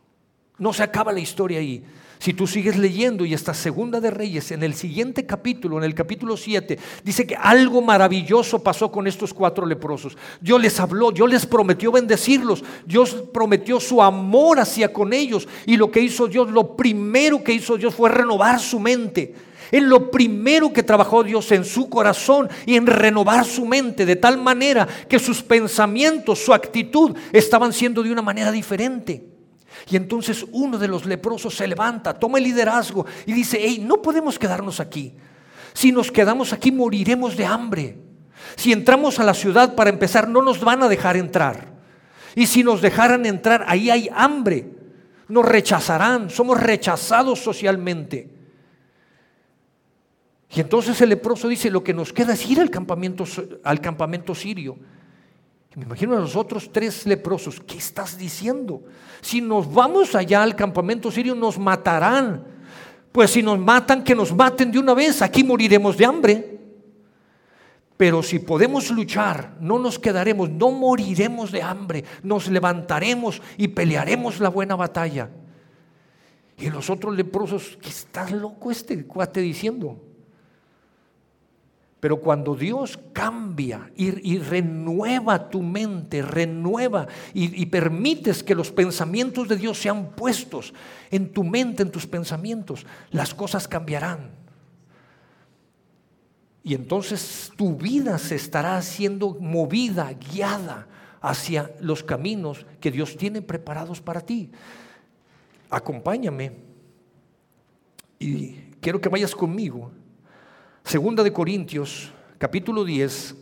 No 0.57 0.71
se 0.71 0.83
acaba 0.83 1.11
la 1.11 1.19
historia 1.19 1.59
ahí. 1.59 1.83
Si 2.19 2.33
tú 2.33 2.45
sigues 2.45 2.77
leyendo 2.77 3.25
y 3.25 3.33
esta 3.33 3.51
segunda 3.51 3.99
de 3.99 4.11
Reyes, 4.11 4.51
en 4.51 4.61
el 4.61 4.75
siguiente 4.75 5.25
capítulo, 5.25 5.79
en 5.79 5.83
el 5.83 5.95
capítulo 5.95 6.37
7, 6.37 6.77
dice 7.03 7.25
que 7.25 7.35
algo 7.35 7.81
maravilloso 7.81 8.61
pasó 8.61 8.91
con 8.91 9.07
estos 9.07 9.33
cuatro 9.33 9.65
leprosos. 9.65 10.15
Dios 10.39 10.61
les 10.61 10.79
habló, 10.79 11.11
Dios 11.11 11.27
les 11.27 11.47
prometió 11.47 11.91
bendecirlos, 11.91 12.63
Dios 12.85 13.23
prometió 13.33 13.79
su 13.79 14.03
amor 14.03 14.59
hacia 14.59 14.93
con 14.93 15.13
ellos. 15.13 15.47
Y 15.65 15.77
lo 15.77 15.89
que 15.89 16.01
hizo 16.01 16.27
Dios, 16.27 16.51
lo 16.51 16.77
primero 16.77 17.43
que 17.43 17.53
hizo 17.53 17.75
Dios 17.75 17.95
fue 17.95 18.11
renovar 18.11 18.59
su 18.59 18.79
mente. 18.79 19.33
En 19.71 19.87
lo 19.87 20.11
primero 20.11 20.73
que 20.73 20.83
trabajó 20.83 21.23
Dios 21.23 21.51
en 21.51 21.63
su 21.63 21.89
corazón 21.89 22.49
y 22.65 22.75
en 22.75 22.85
renovar 22.85 23.45
su 23.45 23.65
mente 23.65 24.05
de 24.05 24.17
tal 24.17 24.37
manera 24.37 24.87
que 25.07 25.17
sus 25.17 25.41
pensamientos, 25.41 26.39
su 26.39 26.53
actitud 26.53 27.15
estaban 27.31 27.71
siendo 27.71 28.03
de 28.03 28.11
una 28.11 28.21
manera 28.21 28.51
diferente. 28.51 29.25
Y 29.89 29.95
entonces 29.95 30.45
uno 30.51 30.77
de 30.77 30.89
los 30.89 31.05
leprosos 31.05 31.55
se 31.55 31.67
levanta, 31.67 32.13
toma 32.13 32.37
el 32.37 32.43
liderazgo 32.43 33.05
y 33.25 33.31
dice, 33.31 33.59
hey, 33.61 33.81
no 33.85 34.01
podemos 34.01 34.37
quedarnos 34.37 34.79
aquí. 34.79 35.13
Si 35.73 35.91
nos 35.91 36.11
quedamos 36.11 36.51
aquí 36.51 36.71
moriremos 36.71 37.37
de 37.37 37.45
hambre. 37.45 37.97
Si 38.57 38.73
entramos 38.73 39.19
a 39.19 39.23
la 39.23 39.33
ciudad 39.33 39.75
para 39.75 39.89
empezar, 39.89 40.27
no 40.27 40.41
nos 40.41 40.59
van 40.59 40.83
a 40.83 40.89
dejar 40.89 41.15
entrar. 41.15 41.71
Y 42.35 42.47
si 42.47 42.63
nos 42.63 42.81
dejaran 42.81 43.25
entrar, 43.25 43.65
ahí 43.67 43.89
hay 43.89 44.09
hambre. 44.13 44.69
Nos 45.29 45.45
rechazarán, 45.45 46.29
somos 46.29 46.59
rechazados 46.59 47.39
socialmente. 47.39 48.40
Y 50.53 50.59
entonces 50.59 50.99
el 51.01 51.09
leproso 51.09 51.47
dice, 51.47 51.69
lo 51.71 51.83
que 51.83 51.93
nos 51.93 52.11
queda 52.11 52.33
es 52.33 52.49
ir 52.49 52.59
al 52.59 52.69
campamento, 52.69 53.25
al 53.63 53.79
campamento 53.79 54.35
sirio. 54.35 54.77
Me 55.75 55.83
imagino 55.83 56.17
a 56.17 56.19
los 56.19 56.35
otros 56.35 56.69
tres 56.73 57.05
leprosos, 57.05 57.61
¿qué 57.61 57.77
estás 57.77 58.17
diciendo? 58.17 58.83
Si 59.21 59.39
nos 59.39 59.73
vamos 59.73 60.13
allá 60.15 60.43
al 60.43 60.55
campamento 60.55 61.09
sirio 61.09 61.33
nos 61.33 61.57
matarán. 61.57 62.43
Pues 63.13 63.31
si 63.31 63.41
nos 63.41 63.57
matan, 63.57 64.03
que 64.03 64.13
nos 64.13 64.35
maten 64.35 64.71
de 64.71 64.79
una 64.79 64.93
vez, 64.93 65.21
aquí 65.21 65.43
moriremos 65.43 65.97
de 65.97 66.05
hambre. 66.05 66.59
Pero 67.95 68.21
si 68.21 68.39
podemos 68.39 68.91
luchar, 68.91 69.55
no 69.61 69.79
nos 69.79 69.99
quedaremos, 69.99 70.49
no 70.49 70.71
moriremos 70.71 71.51
de 71.51 71.61
hambre, 71.61 72.03
nos 72.23 72.49
levantaremos 72.49 73.41
y 73.57 73.69
pelearemos 73.69 74.39
la 74.41 74.49
buena 74.49 74.75
batalla. 74.75 75.29
Y 76.57 76.69
los 76.69 76.89
otros 76.89 77.15
leprosos, 77.15 77.77
¿qué 77.81 77.89
estás 77.89 78.31
loco 78.31 78.71
este 78.71 79.05
cuate 79.05 79.39
diciendo? 79.39 80.10
Pero 82.01 82.19
cuando 82.19 82.55
Dios 82.55 82.99
cambia 83.13 83.91
y, 83.95 84.39
renueva 84.39 85.51
tu 85.51 85.61
mente, 85.61 86.23
renueva 86.23 87.07
y, 87.31 87.61
y, 87.61 87.67
permites 87.67 88.43
que 88.43 88.55
los 88.55 88.71
pensamientos 88.71 89.47
de 89.47 89.55
Dios 89.55 89.79
sean 89.79 90.09
puestos 90.13 90.73
en 91.11 91.31
tu 91.31 91.43
mente, 91.43 91.83
en 91.83 91.91
tus 91.91 92.07
pensamientos, 92.07 92.87
las 93.11 93.35
cosas 93.35 93.67
cambiarán. 93.67 94.31
Y 96.63 96.73
entonces 96.73 97.51
tu 97.55 97.77
vida 97.77 98.17
se 98.17 98.33
estará 98.33 98.81
siendo 98.81 99.37
movida, 99.39 100.11
guiada 100.13 100.87
hacia 101.21 101.71
los 101.81 102.03
caminos 102.03 102.65
que 102.79 102.89
Dios 102.89 103.15
tiene 103.15 103.43
preparados 103.43 104.01
para 104.01 104.21
ti. 104.21 104.49
Acompáñame 105.69 106.53
y 108.17 108.53
quiero 108.81 108.99
que 108.99 109.07
vayas 109.07 109.35
conmigo 109.35 109.91
Segunda 110.83 111.23
de 111.23 111.31
Corintios, 111.31 112.11
capítulo 112.37 112.83
10, 112.83 113.35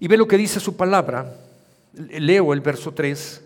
y 0.00 0.08
ve 0.08 0.16
lo 0.16 0.26
que 0.26 0.38
dice 0.38 0.60
su 0.60 0.76
palabra. 0.76 1.34
Leo 1.92 2.52
el 2.52 2.60
verso 2.60 2.92
3. 2.92 3.42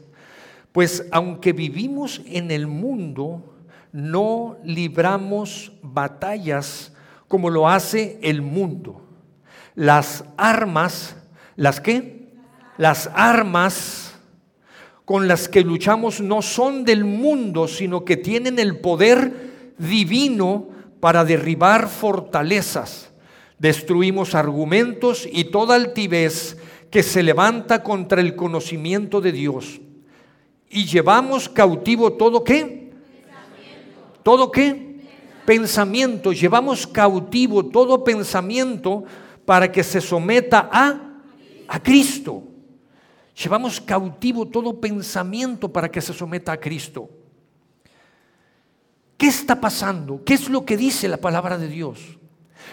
Pues 0.73 1.07
aunque 1.11 1.53
vivimos 1.53 2.21
en 2.27 2.51
el 2.51 2.67
mundo, 2.67 3.57
no 3.93 4.57
libramos 4.63 5.73
batallas 5.83 6.93
como 7.27 7.51
lo 7.51 7.69
hace 7.69 8.19
el 8.23 8.43
mundo. 8.43 9.03
Las 9.75 10.25
armas, 10.37 11.17
¿las 11.57 11.81
qué? 11.81 12.29
Las 12.77 13.11
armas 13.15 14.15
con 15.05 15.27
las 15.27 15.49
que 15.49 15.63
luchamos 15.63 16.21
no 16.21 16.43
son 16.43 16.85
del 16.85 17.05
mundo, 17.05 17.67
sino 17.67 18.05
que 18.05 18.17
tienen 18.17 18.59
el 18.61 18.79
poder 18.79 19.75
divino 19.79 20.69
para 21.01 21.25
derribar 21.25 21.89
fortalezas. 21.89 23.11
Destruimos 23.59 24.35
argumentos 24.35 25.29
y 25.31 25.45
toda 25.45 25.75
altivez 25.75 26.57
que 26.91 27.03
se 27.03 27.23
levanta 27.23 27.83
contra 27.83 28.21
el 28.21 28.37
conocimiento 28.37 29.21
de 29.21 29.33
Dios. 29.33 29.81
Y 30.69 30.87
llevamos 30.87 31.49
cautivo 31.49 32.13
todo 32.13 32.45
qué? 32.45 32.93
¿Todo 34.23 34.51
qué? 34.51 35.01
Pensamiento. 35.45 36.33
Llevamos 36.33 36.87
cautivo 36.87 37.67
todo 37.67 38.05
pensamiento 38.05 39.05
para 39.45 39.71
que 39.73 39.83
se 39.83 40.01
someta 40.01 40.69
a, 40.73 41.19
a 41.69 41.83
Cristo. 41.83 42.45
Llevamos 43.43 43.81
cautivo 43.81 44.47
todo 44.47 44.81
pensamiento 44.81 45.73
para 45.73 45.91
que 45.91 46.01
se 46.01 46.13
someta 46.13 46.53
a 46.53 46.61
Cristo. 46.61 47.09
¿Qué 49.21 49.27
está 49.27 49.61
pasando? 49.61 50.23
¿Qué 50.25 50.33
es 50.33 50.49
lo 50.49 50.65
que 50.65 50.79
dice 50.79 51.07
la 51.07 51.19
palabra 51.19 51.59
de 51.59 51.69
Dios? 51.69 52.19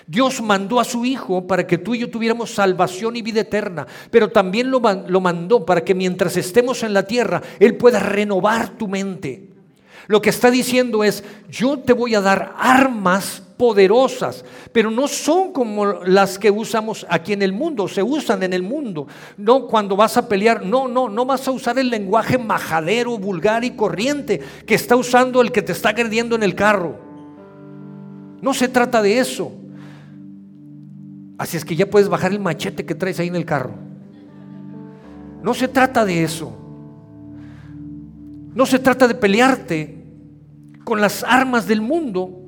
Dios 0.08 0.42
mandó 0.42 0.80
a 0.80 0.86
su 0.86 1.04
Hijo 1.04 1.46
para 1.46 1.68
que 1.68 1.78
tú 1.78 1.94
y 1.94 2.00
yo 2.00 2.10
tuviéramos 2.10 2.54
salvación 2.54 3.18
y 3.18 3.22
vida 3.22 3.42
eterna, 3.42 3.86
pero 4.12 4.30
también 4.30 4.72
lo, 4.72 4.80
mandó 4.80 5.66
para 5.66 5.84
que 5.84 5.94
mientras 5.94 6.38
estemos 6.38 6.84
en 6.84 6.94
la 6.94 7.04
tierra, 7.04 7.42
Él 7.60 7.76
pueda 7.76 8.00
renovar 8.00 8.78
tu 8.78 8.88
mente. 8.88 9.50
Lo 10.08 10.22
que 10.22 10.30
está 10.30 10.50
diciendo 10.50 11.04
es, 11.04 11.22
yo 11.50 11.80
te 11.80 11.92
voy 11.92 12.16
a 12.16 12.22
dar 12.22 12.56
armas 12.58 13.44
poderosas, 13.58 14.46
pero 14.72 14.92
no 14.92 15.08
son 15.08 15.52
como 15.52 15.86
las 15.86 16.38
que 16.38 16.52
usamos 16.52 17.06
aquí 17.10 17.34
en 17.34 17.42
el 17.42 17.54
mundo, 17.54 17.88
se 17.88 18.04
usan 18.04 18.44
en 18.44 18.54
el 18.54 18.62
mundo. 18.62 19.08
No 19.36 19.68
cuando 19.68 19.96
vas 19.96 20.16
a 20.16 20.30
pelear, 20.30 20.64
no, 20.66 20.88
no, 20.88 21.10
no 21.10 21.26
vas 21.26 21.48
a 21.48 21.52
usar 21.52 21.80
el 21.80 21.90
lenguaje 21.90 22.38
majadero, 22.38 23.18
vulgar 23.18 23.64
y 23.64 23.72
corriente 23.72 24.40
que 24.66 24.76
está 24.76 24.96
usando 24.96 25.42
el 25.42 25.52
que 25.52 25.64
te 25.64 25.72
está 25.72 25.90
agrediendo 25.90 26.36
en 26.36 26.44
el 26.44 26.56
carro. 26.56 27.00
No 28.42 28.54
se 28.54 28.68
trata 28.68 29.02
de 29.02 29.18
eso. 29.18 29.52
Así 31.38 31.58
es 31.58 31.66
que 31.66 31.76
ya 31.76 31.90
puedes 31.90 32.10
bajar 32.10 32.32
el 32.32 32.40
machete 32.40 32.86
que 32.86 32.96
traes 32.96 33.20
ahí 33.20 33.28
en 33.28 33.36
el 33.36 33.46
carro. 33.46 33.74
No 35.42 35.54
se 35.54 35.68
trata 35.68 36.06
de 36.06 36.24
eso. 36.24 36.56
No 38.54 38.66
se 38.66 38.80
trata 38.80 39.08
de 39.08 39.16
pelearte 39.16 40.04
con 40.84 41.02
las 41.02 41.24
armas 41.24 41.68
del 41.68 41.82
mundo, 41.82 42.47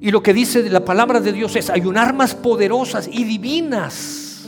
y 0.00 0.10
lo 0.10 0.22
que 0.22 0.32
dice 0.32 0.68
la 0.70 0.84
palabra 0.84 1.20
de 1.20 1.32
Dios 1.32 1.56
es, 1.56 1.68
hay 1.68 1.82
un 1.82 1.98
armas 1.98 2.34
poderosas 2.34 3.08
y 3.12 3.24
divinas, 3.24 4.46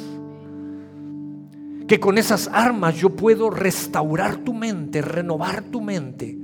que 1.87 2.01
con 2.01 2.17
esas 2.17 2.49
armas 2.51 2.97
yo 2.97 3.11
puedo 3.11 3.51
restaurar 3.51 4.39
tu 4.39 4.55
mente, 4.55 5.03
renovar 5.03 5.63
tu 5.65 5.83
mente. 5.83 6.39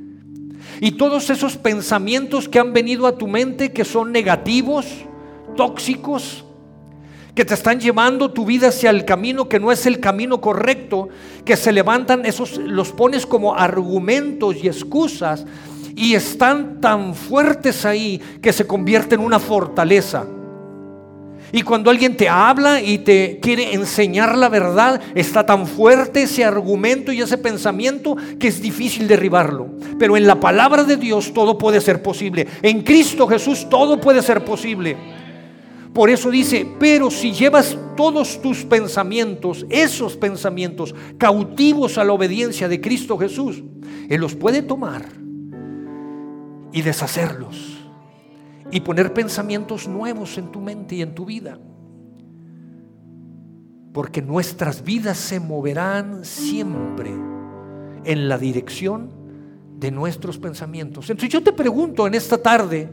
Y 0.81 0.93
todos 0.93 1.31
esos 1.31 1.57
pensamientos 1.57 2.51
que 2.51 2.59
han 2.59 2.75
venido 2.75 3.07
a 3.07 3.17
tu 3.17 3.27
mente 3.27 3.73
que 3.73 3.87
son 3.87 4.13
negativos, 4.13 4.87
tóxicos, 5.57 6.45
que 7.35 7.47
te 7.47 7.55
están 7.55 7.81
llevando 7.81 8.33
tu 8.33 8.45
vida 8.45 8.69
hacia 8.69 8.91
el 8.91 9.05
camino 9.05 9.49
que 9.49 9.61
no 9.61 9.73
es 9.73 9.87
el 9.87 10.01
camino 10.01 10.41
correcto, 10.41 11.09
que 11.47 11.57
se 11.57 11.73
levantan, 11.73 12.27
esos 12.27 12.59
los 12.59 12.93
pones 12.93 13.25
como 13.25 13.55
argumentos 13.55 14.57
y 14.63 14.67
excusas 14.67 15.47
y 15.99 16.15
están 16.15 16.81
tan 16.81 17.13
fuertes 17.15 17.85
ahí 17.85 18.21
que 18.41 18.53
se 18.53 18.67
convierten 18.67 19.19
en 19.19 19.27
una 19.27 19.41
fortaleza. 19.41 20.27
Y 21.51 21.63
cuando 21.63 21.91
alguien 21.91 22.17
te 22.17 22.29
habla 22.29 22.81
y 22.81 22.99
te 22.99 23.41
quiere 23.41 23.73
enseñar 23.75 24.37
la 24.37 24.49
verdad, 24.49 25.01
está 25.15 25.45
tan 25.45 25.67
fuerte 25.67 26.23
ese 26.23 26.45
argumento 26.45 27.11
y 27.11 27.21
ese 27.21 27.39
pensamiento 27.39 28.17
que 28.39 28.49
es 28.49 28.63
difícil 28.63 29.09
derribarlo. 29.09 29.67
Pero 29.99 30.17
en 30.17 30.27
la 30.27 30.39
palabra 30.39 30.85
de 30.85 30.97
Dios 30.97 31.33
todo 31.33 31.59
puede 31.59 31.81
ser 31.81 32.01
posible. 32.03 32.47
En 32.63 32.83
Cristo 32.83 33.27
Jesús 33.27 33.67
todo 33.69 34.01
puede 34.01 34.23
ser 34.23 34.45
posible. 34.45 34.97
Por 35.93 36.11
eso 36.11 36.31
dice, 36.31 36.65
pero 36.79 37.11
si 37.11 37.33
llevas 37.33 37.77
todos 37.97 38.41
tus 38.41 38.65
pensamientos, 38.65 39.67
esos 39.69 40.17
pensamientos, 40.17 40.95
cautivos 41.17 41.99
a 41.99 42.05
la 42.05 42.13
obediencia 42.13 42.69
de 42.69 42.81
Cristo 42.81 43.19
Jesús, 43.19 43.65
Él 44.09 44.21
los 44.21 44.37
puede 44.37 44.63
tomar 44.63 45.07
y 46.73 46.83
deshacerlos 46.83 47.79
y 48.71 48.81
poner 48.81 49.13
pensamientos 49.13 49.89
nuevos 49.89 50.37
en 50.39 50.51
tu 50.53 50.61
mente 50.61 50.97
y 50.97 51.03
en 51.03 51.15
tu 51.15 51.25
vida. 51.25 51.59
Porque 53.93 54.21
nuestras 54.21 54.83
vidas 54.85 55.17
se 55.17 55.41
moverán 55.41 56.25
siempre 56.25 57.11
en 58.05 58.29
la 58.29 58.39
dirección 58.39 59.11
de 59.77 59.91
nuestros 59.91 60.39
pensamientos. 60.39 61.09
Entonces 61.09 61.33
yo 61.33 61.43
te 61.43 61.53
pregunto 61.53 62.07
en 62.07 62.15
esta 62.15 62.37
tarde, 62.39 62.89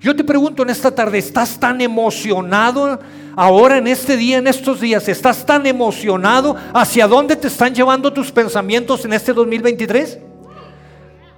yo 0.00 0.16
te 0.16 0.24
pregunto 0.24 0.62
en 0.62 0.70
esta 0.70 0.90
tarde, 0.90 1.18
¿estás 1.18 1.60
tan 1.60 1.80
emocionado 1.80 2.98
ahora 3.36 3.76
en 3.78 3.86
este 3.86 4.16
día, 4.16 4.38
en 4.38 4.46
estos 4.46 4.80
días? 4.80 5.08
¿Estás 5.08 5.44
tan 5.44 5.66
emocionado 5.66 6.56
hacia 6.72 7.06
dónde 7.06 7.36
te 7.36 7.48
están 7.48 7.74
llevando 7.74 8.12
tus 8.12 8.32
pensamientos 8.32 9.04
en 9.04 9.12
este 9.12 9.32
2023? 9.32 10.29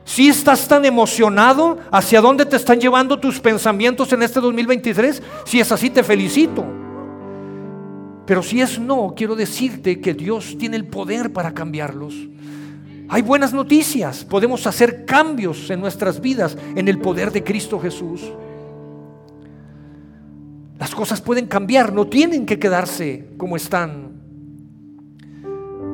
Si 0.04 0.28
estás 0.28 0.66
tan 0.66 0.84
emocionado, 0.84 1.78
¿hacia 1.90 2.20
dónde 2.20 2.44
te 2.44 2.56
están 2.56 2.80
llevando 2.80 3.18
tus 3.18 3.40
pensamientos 3.40 4.12
en 4.12 4.22
este 4.22 4.40
2023? 4.40 5.22
Si 5.44 5.60
es 5.60 5.70
así, 5.70 5.90
te 5.90 6.02
felicito. 6.02 6.64
Pero 8.26 8.42
si 8.42 8.60
es 8.60 8.78
no, 8.78 9.14
quiero 9.16 9.36
decirte 9.36 10.00
que 10.00 10.14
Dios 10.14 10.56
tiene 10.58 10.76
el 10.76 10.86
poder 10.86 11.32
para 11.32 11.54
cambiarlos. 11.54 12.14
Hay 13.08 13.22
buenas 13.22 13.52
noticias, 13.52 14.24
podemos 14.24 14.66
hacer 14.66 15.04
cambios 15.04 15.70
en 15.70 15.80
nuestras 15.80 16.20
vidas 16.20 16.56
en 16.74 16.88
el 16.88 16.98
poder 16.98 17.30
de 17.30 17.44
Cristo 17.44 17.78
Jesús. 17.78 18.22
Las 20.78 20.94
cosas 20.94 21.20
pueden 21.20 21.46
cambiar, 21.46 21.92
no 21.92 22.06
tienen 22.06 22.46
que 22.46 22.58
quedarse 22.58 23.28
como 23.36 23.56
están. 23.56 24.12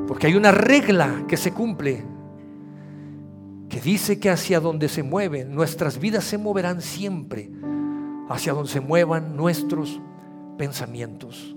Porque 0.07 0.29
hay 0.29 0.35
una 0.35 0.53
regla 0.53 1.25
que 1.29 1.37
se 1.37 1.53
cumple 1.53 2.05
que 3.69 3.81
dice 3.81 4.19
que 4.19 4.31
hacia 4.31 4.61
donde 4.61 4.89
se 4.89 5.03
mueven, 5.03 5.55
nuestras 5.55 5.99
vidas 5.99 6.25
se 6.25 6.39
moverán 6.39 6.81
siempre, 6.81 7.51
hacia 8.29 8.53
donde 8.53 8.71
se 8.71 8.81
muevan 8.81 9.37
nuestros 9.37 10.01
pensamientos. 10.57 11.55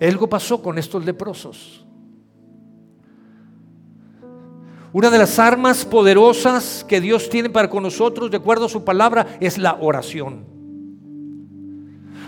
Algo 0.00 0.28
pasó 0.28 0.62
con 0.62 0.78
estos 0.78 1.04
leprosos. 1.04 1.86
Una 4.92 5.10
de 5.10 5.18
las 5.18 5.38
armas 5.38 5.84
poderosas 5.84 6.84
que 6.88 7.00
Dios 7.00 7.28
tiene 7.28 7.50
para 7.50 7.68
con 7.68 7.82
nosotros, 7.82 8.30
de 8.30 8.38
acuerdo 8.38 8.66
a 8.66 8.70
su 8.70 8.84
palabra, 8.84 9.26
es 9.40 9.58
la 9.58 9.76
oración. 9.80 10.55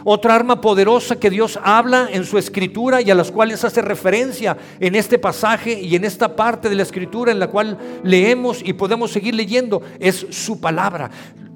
Otra 0.04 0.34
arma 0.34 0.60
poderosa 0.60 1.16
que 1.16 1.30
Dios 1.30 1.58
habla 1.62 2.08
en 2.10 2.24
su 2.24 2.38
escritura 2.38 3.00
y 3.00 3.10
a 3.10 3.14
las 3.14 3.30
cuales 3.30 3.64
hace 3.64 3.82
referencia 3.82 4.56
en 4.80 4.94
este 4.94 5.18
pasaje 5.18 5.80
y 5.80 5.96
en 5.96 6.04
esta 6.04 6.36
parte 6.36 6.68
de 6.68 6.76
la 6.76 6.82
escritura 6.82 7.32
en 7.32 7.38
la 7.38 7.48
cual 7.48 7.76
leemos 8.04 8.60
y 8.64 8.72
podemos 8.72 9.10
seguir 9.10 9.34
leyendo 9.34 9.82
es 9.98 10.26
su 10.30 10.60
palabra. 10.60 11.10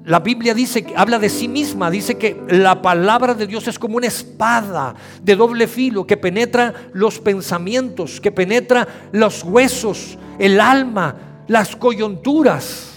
La 0.05 0.19
Biblia 0.19 0.53
dice 0.53 0.83
que 0.83 0.93
habla 0.97 1.17
de 1.17 1.29
sí 1.29 1.47
misma, 1.47 1.89
dice 1.89 2.15
que 2.15 2.37
la 2.49 2.81
palabra 2.81 3.33
de 3.33 3.47
Dios 3.47 3.67
es 3.69 3.79
como 3.79 3.95
una 3.95 4.07
espada 4.07 4.93
de 5.21 5.35
doble 5.35 5.65
filo 5.65 6.05
que 6.05 6.17
penetra 6.17 6.73
los 6.91 7.19
pensamientos, 7.19 8.19
que 8.19 8.31
penetra 8.31 8.85
los 9.13 9.43
huesos, 9.43 10.17
el 10.39 10.59
alma, 10.59 11.15
las 11.47 11.77
coyunturas, 11.77 12.95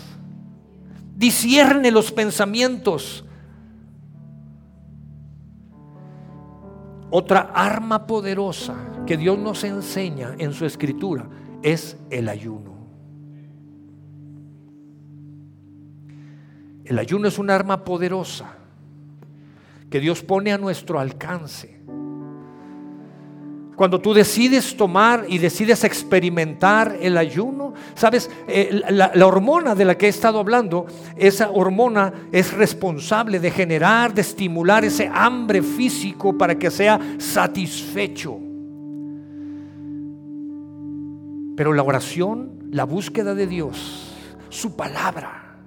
discierne 1.15 1.93
los 1.93 2.11
pensamientos 2.11 3.26
Otra 7.11 7.53
arma 7.55 8.07
poderosa 8.07 8.75
que 9.07 9.17
Dios 9.17 9.39
nos 9.39 9.63
enseña 9.65 10.35
en 10.39 10.53
su 10.53 10.67
escritura 10.67 11.29
es 11.63 11.97
el 12.11 12.29
ayuno. 12.29 12.75
El 16.85 16.99
ayuno 16.99 17.29
es 17.29 17.39
un 17.39 17.51
arma 17.51 17.85
poderosa 17.85 18.57
que 19.91 20.01
Dios 20.01 20.23
pone 20.23 20.53
a 20.53 20.59
nuestro 20.59 21.01
alcance 21.01 21.76
cuando 23.77 24.01
tú 24.01 24.15
decides 24.15 24.75
tomar 24.75 25.27
y 25.29 25.37
decides 25.37 25.85
experimentar 25.85 26.97
el 27.01 27.19
ayuno, 27.19 27.75
sabes, 27.95 28.31
eh, 28.49 28.83
la, 28.89 29.13
la, 29.15 29.27
hormona 29.27 29.75
de 29.75 29.85
la 29.85 29.97
que 29.97 30.07
he 30.07 30.09
estado 30.09 30.39
hablando, 30.39 30.87
esa 31.15 31.51
hormona 31.51 32.13
es 32.33 32.55
responsable 32.55 33.39
de 33.39 33.51
generar, 33.51 34.15
de 34.15 34.23
estimular 34.23 34.83
ese 34.85 35.11
hambre 35.13 35.61
físico 35.61 36.37
para 36.39 36.59
que 36.59 36.71
sea 36.71 36.99
satisfecho. 37.19 38.39
Pero 41.55 41.75
la 41.75 41.83
oración, 41.83 42.71
la 42.71 42.85
búsqueda 42.85 43.35
de 43.35 43.47
Dios, 43.47 44.15
su 44.49 44.75
palabra, 44.75 45.59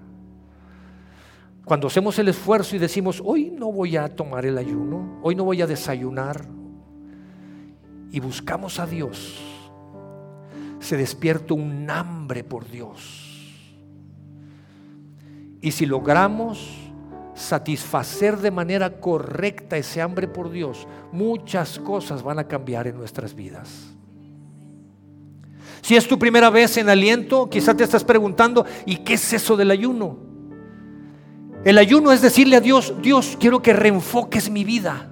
cuando 1.63 1.85
hacemos 1.85 2.17
el 2.17 2.29
esfuerzo 2.29 2.75
y 2.75 2.79
decimos, 2.79 3.21
hoy 3.23 3.51
no 3.51 3.71
voy 3.71 3.97
a 3.97 4.07
tomar 4.15 4.47
el 4.47 4.57
ayuno, 4.57 5.19
hoy 5.21 5.35
no 5.35 5.43
voy 5.43 5.61
a 5.61 5.67
desayunar, 5.67 6.43
y 8.11 8.19
buscamos 8.19 8.79
a 8.79 8.85
Dios, 8.85 9.39
se 10.79 10.97
despierta 10.97 11.53
un 11.53 11.89
hambre 11.89 12.43
por 12.43 12.69
Dios. 12.69 13.25
Y 15.61 15.71
si 15.71 15.85
logramos 15.85 16.89
satisfacer 17.35 18.37
de 18.37 18.51
manera 18.51 18.99
correcta 18.99 19.77
ese 19.77 20.01
hambre 20.01 20.27
por 20.27 20.49
Dios, 20.49 20.87
muchas 21.11 21.79
cosas 21.79 22.23
van 22.23 22.39
a 22.39 22.47
cambiar 22.47 22.87
en 22.87 22.97
nuestras 22.97 23.33
vidas. 23.35 23.93
Si 25.81 25.95
es 25.95 26.07
tu 26.07 26.19
primera 26.19 26.49
vez 26.49 26.77
en 26.77 26.89
aliento, 26.89 27.49
quizá 27.49 27.75
te 27.75 27.83
estás 27.83 28.03
preguntando, 28.03 28.65
¿y 28.85 28.97
qué 28.97 29.13
es 29.13 29.33
eso 29.33 29.55
del 29.55 29.71
ayuno? 29.71 30.17
El 31.63 31.77
ayuno 31.77 32.11
es 32.11 32.21
decirle 32.21 32.55
a 32.55 32.61
Dios, 32.61 32.93
Dios, 33.01 33.37
quiero 33.39 33.61
que 33.61 33.73
reenfoques 33.73 34.49
mi 34.49 34.63
vida. 34.63 35.09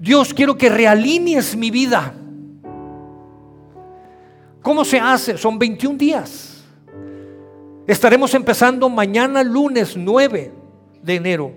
Dios, 0.00 0.32
quiero 0.32 0.56
que 0.56 0.70
realinees 0.70 1.54
mi 1.54 1.70
vida. 1.70 2.14
¿Cómo 4.62 4.82
se 4.82 4.98
hace? 4.98 5.36
Son 5.36 5.58
21 5.58 5.98
días. 5.98 6.64
Estaremos 7.86 8.32
empezando 8.32 8.88
mañana 8.88 9.42
lunes 9.42 9.98
9 9.98 10.52
de 11.02 11.14
enero 11.14 11.52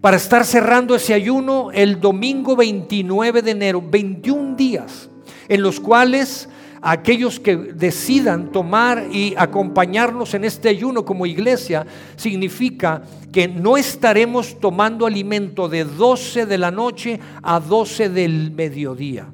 para 0.00 0.16
estar 0.16 0.46
cerrando 0.46 0.94
ese 0.94 1.12
ayuno 1.12 1.70
el 1.72 2.00
domingo 2.00 2.56
29 2.56 3.42
de 3.42 3.50
enero. 3.50 3.82
21 3.86 4.56
días 4.56 5.10
en 5.48 5.60
los 5.60 5.78
cuales 5.78 6.48
aquellos 6.86 7.40
que 7.40 7.56
decidan 7.56 8.52
tomar 8.52 9.08
y 9.10 9.34
acompañarnos 9.36 10.34
en 10.34 10.44
este 10.44 10.68
ayuno 10.68 11.04
como 11.04 11.26
iglesia, 11.26 11.84
significa 12.14 13.02
que 13.32 13.48
no 13.48 13.76
estaremos 13.76 14.60
tomando 14.60 15.04
alimento 15.04 15.68
de 15.68 15.84
12 15.84 16.46
de 16.46 16.58
la 16.58 16.70
noche 16.70 17.18
a 17.42 17.58
12 17.58 18.08
del 18.10 18.52
mediodía. 18.52 19.26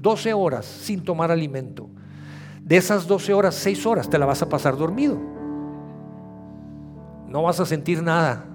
12 0.00 0.34
horas 0.34 0.66
sin 0.66 1.04
tomar 1.04 1.30
alimento. 1.30 1.88
De 2.60 2.76
esas 2.76 3.06
12 3.06 3.34
horas, 3.34 3.54
6 3.54 3.86
horas 3.86 4.10
te 4.10 4.18
la 4.18 4.26
vas 4.26 4.42
a 4.42 4.48
pasar 4.48 4.76
dormido. 4.76 5.16
No 7.28 7.44
vas 7.44 7.60
a 7.60 7.66
sentir 7.66 8.02
nada. 8.02 8.49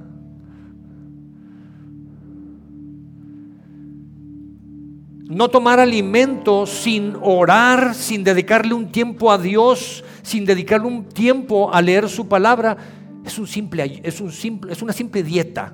No 5.27 5.49
tomar 5.49 5.79
alimento 5.79 6.67
sin 6.67 7.15
orar, 7.21 7.95
sin 7.95 8.23
dedicarle 8.23 8.73
un 8.73 8.91
tiempo 8.91 9.31
a 9.31 9.37
Dios, 9.37 10.03
sin 10.21 10.45
dedicarle 10.45 10.87
un 10.87 11.05
tiempo 11.05 11.73
a 11.73 11.81
leer 11.81 12.07
su 12.09 12.27
palabra, 12.27 12.77
es, 13.25 13.33
simple, 13.49 14.01
es 14.03 14.81
una 14.81 14.93
simple 14.93 15.23
dieta. 15.23 15.73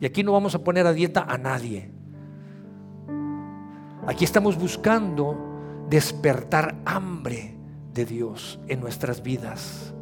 Y 0.00 0.06
aquí 0.06 0.22
no 0.22 0.32
vamos 0.32 0.54
a 0.54 0.64
poner 0.64 0.86
a 0.86 0.92
dieta 0.92 1.26
a 1.28 1.36
nadie. 1.36 1.90
Aquí 4.06 4.24
estamos 4.24 4.56
buscando 4.56 5.36
despertar 5.90 6.76
hambre 6.86 7.56
de 7.92 8.06
Dios 8.06 8.58
en 8.68 8.80
nuestras 8.80 9.22
vidas. 9.22 9.92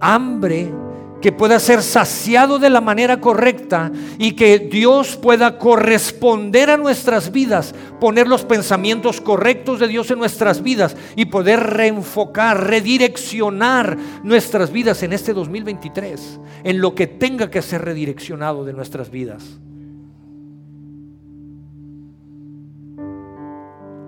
Hambre 0.00 0.72
que 1.20 1.32
pueda 1.32 1.58
ser 1.58 1.82
saciado 1.82 2.58
de 2.58 2.70
la 2.70 2.80
manera 2.80 3.20
correcta 3.20 3.90
y 4.18 4.32
que 4.32 4.58
Dios 4.58 5.16
pueda 5.16 5.58
corresponder 5.58 6.70
a 6.70 6.76
nuestras 6.76 7.32
vidas, 7.32 7.74
poner 8.00 8.28
los 8.28 8.44
pensamientos 8.44 9.20
correctos 9.20 9.80
de 9.80 9.88
Dios 9.88 10.10
en 10.10 10.18
nuestras 10.18 10.62
vidas 10.62 10.96
y 11.16 11.26
poder 11.26 11.60
reenfocar, 11.60 12.66
redireccionar 12.66 13.98
nuestras 14.22 14.70
vidas 14.70 15.02
en 15.02 15.12
este 15.12 15.32
2023, 15.32 16.40
en 16.64 16.80
lo 16.80 16.94
que 16.94 17.06
tenga 17.06 17.50
que 17.50 17.62
ser 17.62 17.84
redireccionado 17.84 18.64
de 18.64 18.72
nuestras 18.72 19.10
vidas. 19.10 19.58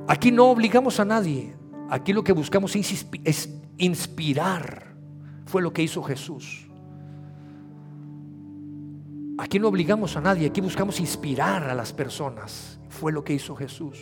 Aquí 0.06 0.32
no 0.32 0.46
obligamos 0.46 0.98
a 0.98 1.04
nadie, 1.04 1.54
aquí 1.88 2.12
lo 2.12 2.24
que 2.24 2.32
buscamos 2.32 2.74
es 2.74 3.48
inspirar, 3.78 4.94
fue 5.46 5.62
lo 5.62 5.72
que 5.72 5.82
hizo 5.82 6.02
Jesús. 6.02 6.69
Aquí 9.40 9.58
no 9.58 9.68
obligamos 9.68 10.16
a 10.16 10.20
nadie, 10.20 10.48
aquí 10.48 10.60
buscamos 10.60 11.00
inspirar 11.00 11.64
a 11.64 11.74
las 11.74 11.92
personas. 11.94 12.78
Fue 12.90 13.10
lo 13.10 13.24
que 13.24 13.32
hizo 13.32 13.56
Jesús. 13.56 13.98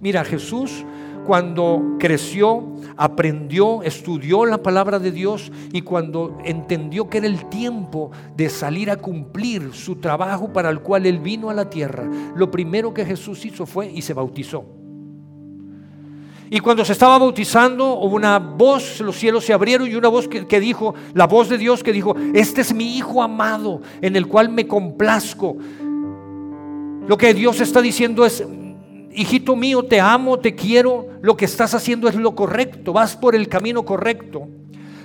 Mira, 0.00 0.24
Jesús 0.24 0.84
cuando 1.26 1.96
creció, 1.98 2.76
aprendió, 2.96 3.82
estudió 3.82 4.46
la 4.46 4.62
palabra 4.62 4.98
de 4.98 5.12
Dios 5.12 5.52
y 5.72 5.82
cuando 5.82 6.38
entendió 6.44 7.10
que 7.10 7.18
era 7.18 7.26
el 7.26 7.48
tiempo 7.48 8.10
de 8.36 8.48
salir 8.48 8.90
a 8.90 8.96
cumplir 8.96 9.72
su 9.74 9.96
trabajo 9.96 10.52
para 10.52 10.70
el 10.70 10.80
cual 10.80 11.06
él 11.06 11.18
vino 11.18 11.50
a 11.50 11.54
la 11.54 11.68
tierra, 11.68 12.08
lo 12.34 12.50
primero 12.50 12.94
que 12.94 13.04
Jesús 13.04 13.44
hizo 13.44 13.66
fue 13.66 13.90
y 13.90 14.02
se 14.02 14.14
bautizó. 14.14 14.79
Y 16.52 16.58
cuando 16.58 16.84
se 16.84 16.92
estaba 16.92 17.16
bautizando, 17.16 17.94
hubo 18.00 18.16
una 18.16 18.40
voz, 18.40 19.00
los 19.00 19.16
cielos 19.16 19.44
se 19.44 19.52
abrieron 19.52 19.86
y 19.86 19.94
una 19.94 20.08
voz 20.08 20.26
que, 20.26 20.60
dijo, 20.60 20.96
la 21.14 21.28
voz 21.28 21.48
de 21.48 21.56
Dios 21.56 21.84
que 21.84 21.92
dijo, 21.92 22.16
este 22.34 22.62
es 22.62 22.74
mi 22.74 22.96
Hijo 22.96 23.22
amado 23.22 23.82
en 24.02 24.16
el 24.16 24.26
cual 24.26 24.48
me 24.48 24.66
complazco. 24.66 25.56
Lo 27.06 27.16
que 27.16 27.34
Dios 27.34 27.60
está 27.60 27.80
diciendo 27.80 28.26
es, 28.26 28.44
hijito 29.12 29.54
mío, 29.54 29.84
te 29.84 30.00
amo, 30.00 30.40
te 30.40 30.56
quiero, 30.56 31.06
lo 31.22 31.36
que 31.36 31.44
estás 31.44 31.72
haciendo 31.74 32.08
es 32.08 32.16
lo 32.16 32.34
correcto, 32.34 32.92
vas 32.92 33.16
por 33.16 33.36
el 33.36 33.48
camino 33.48 33.84
correcto. 33.84 34.48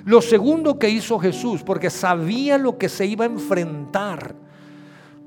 Lo 0.04 0.24
segundo 0.24 0.80
que 0.80 0.90
hizo 0.90 1.20
Jesús, 1.20 1.62
porque 1.62 1.92
sabía 1.92 2.58
lo 2.58 2.80
que 2.80 2.90
se 2.90 3.06
iba 3.06 3.26
a 3.26 3.28
enfrentar, 3.28 4.36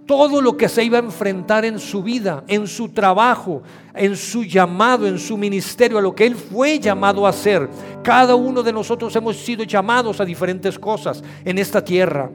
todo 0.09 0.41
lo 0.41 0.57
que 0.57 0.71
se 0.71 0.83
iba 0.83 0.97
a 0.97 1.03
enfrentar 1.03 1.67
en 1.67 1.79
su 1.79 2.03
vida, 2.03 2.43
en 2.49 2.67
su 2.67 2.89
trabajo, 2.89 3.63
en 3.95 4.17
su 4.17 4.43
llamado, 4.43 5.07
en 5.07 5.19
su 5.19 5.37
ministerio, 5.37 5.99
a 5.99 6.01
lo 6.01 6.15
que 6.15 6.25
él 6.25 6.35
fue 6.35 6.81
llamado 6.81 7.27
a 7.27 7.29
hacer. 7.29 7.69
Cada 8.03 8.35
uno 8.35 8.63
de 8.63 8.73
nosotros 8.73 9.15
hemos 9.17 9.37
sido 9.37 9.65
llamados 9.65 10.19
a 10.19 10.25
diferentes 10.25 10.79
cosas 10.79 11.23
en 11.45 11.59
esta 11.59 11.85
tierra. 11.85 12.31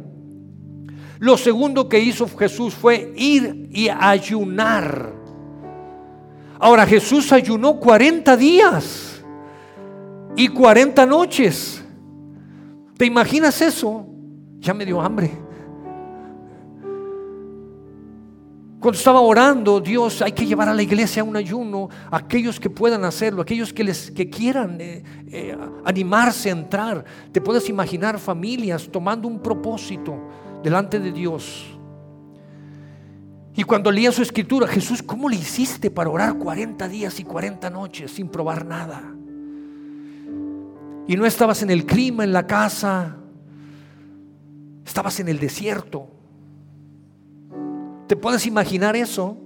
Lo 1.18 1.36
segundo 1.36 1.90
que 1.90 2.00
hizo 2.00 2.28
Jesús 2.38 2.76
fue 2.76 3.12
ir 3.16 3.68
y 3.72 3.90
ayunar. 3.90 5.12
Ahora 6.60 6.86
Jesús 6.86 7.32
ayunó 7.32 7.80
40 7.80 8.38
días 8.38 9.26
y 10.36 10.48
40 10.48 11.08
noches. 11.08 11.84
¿Te 12.98 13.06
imaginas 13.08 13.60
eso? 13.64 14.06
Ya 14.60 14.76
me 14.76 14.86
dio 14.86 15.02
hambre. 15.02 15.43
Cuando 18.84 18.98
estaba 18.98 19.22
orando, 19.22 19.80
Dios, 19.80 20.22
hay 20.22 20.34
que 20.34 20.46
llevar 20.46 20.68
a 20.68 20.74
la 20.74 20.82
iglesia 20.82 21.24
un 21.24 21.38
ayuno, 21.38 21.88
aquellos 22.12 22.60
que 22.60 22.70
puedan 22.70 23.06
hacerlo, 23.06 23.42
aquellos 23.42 23.72
que, 23.72 23.82
les, 23.82 24.12
que 24.12 24.30
quieran 24.30 24.76
eh, 24.82 25.02
eh, 25.32 25.58
animarse 25.86 26.50
a 26.50 26.52
entrar. 26.52 27.06
Te 27.32 27.40
puedes 27.40 27.70
imaginar 27.70 28.20
familias 28.20 28.90
tomando 28.92 29.30
un 29.30 29.40
propósito 29.40 30.28
delante 30.62 31.00
de 31.00 31.14
Dios. 31.14 31.64
Y 33.56 33.64
cuando 33.64 33.90
leía 33.90 34.12
su 34.12 34.22
escritura, 34.22 34.68
Jesús, 34.68 35.02
¿cómo 35.02 35.30
le 35.30 35.38
hiciste 35.38 35.90
para 35.90 36.10
orar 36.10 36.38
40 36.38 36.86
días 36.90 37.18
y 37.22 37.24
40 37.24 37.70
noches 37.70 38.12
sin 38.12 38.28
probar 38.28 38.66
nada? 38.66 39.02
Y 41.08 41.16
no 41.16 41.26
estabas 41.26 41.64
en 41.64 41.70
el 41.70 41.86
clima, 41.86 42.26
en 42.26 42.34
la 42.34 42.46
casa, 42.46 43.16
estabas 44.86 45.22
en 45.22 45.30
el 45.30 45.40
desierto. 45.40 46.23
¿Te 48.08 48.16
puedes 48.16 48.46
imaginar 48.46 48.96
eso? 48.96 49.38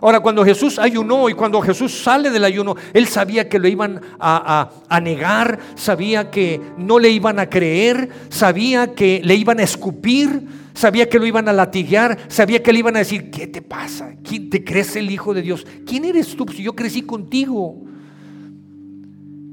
Ahora, 0.00 0.18
cuando 0.18 0.44
Jesús 0.44 0.80
ayunó 0.80 1.28
y 1.28 1.34
cuando 1.34 1.60
Jesús 1.60 2.02
sale 2.02 2.30
del 2.30 2.44
ayuno, 2.44 2.74
él 2.92 3.06
sabía 3.06 3.48
que 3.48 3.60
lo 3.60 3.68
iban 3.68 4.00
a, 4.18 5.00
negar, 5.00 5.60
sabía 5.76 6.28
que 6.28 6.60
no 6.76 6.98
le 6.98 7.10
iban 7.10 7.38
a 7.38 7.48
creer, 7.48 8.08
sabía 8.28 8.94
que 8.94 9.20
le 9.22 9.36
iban 9.36 9.60
a 9.60 9.62
escupir, 9.62 10.42
sabía 10.74 11.08
que 11.08 11.20
lo 11.20 11.26
iban 11.26 11.48
a 11.48 11.52
latiguear, 11.52 12.18
sabía 12.26 12.62
que 12.64 12.72
le 12.72 12.80
iban 12.80 12.96
a 12.96 13.00
decir, 13.00 13.30
¿qué 13.30 13.46
te 13.46 13.62
pasa? 13.62 14.14
¿Quién 14.24 14.50
te 14.50 14.64
crees 14.64 14.96
el 14.96 15.08
Hijo 15.08 15.34
de 15.34 15.42
Dios? 15.42 15.64
¿Quién 15.86 16.04
eres 16.04 16.34
tú? 16.34 16.46
Si 16.48 16.64
yo 16.64 16.74
crecí 16.74 17.02
contigo. 17.02 17.76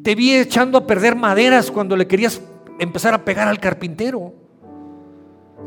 Te 0.03 0.15
vi 0.15 0.33
echando 0.33 0.79
a 0.79 0.87
perder 0.87 1.15
maderas 1.15 1.69
cuando 1.69 1.95
le 1.95 2.07
querías 2.07 2.41
empezar 2.79 3.13
a 3.13 3.23
pegar 3.23 3.47
al 3.47 3.59
carpintero. 3.59 4.33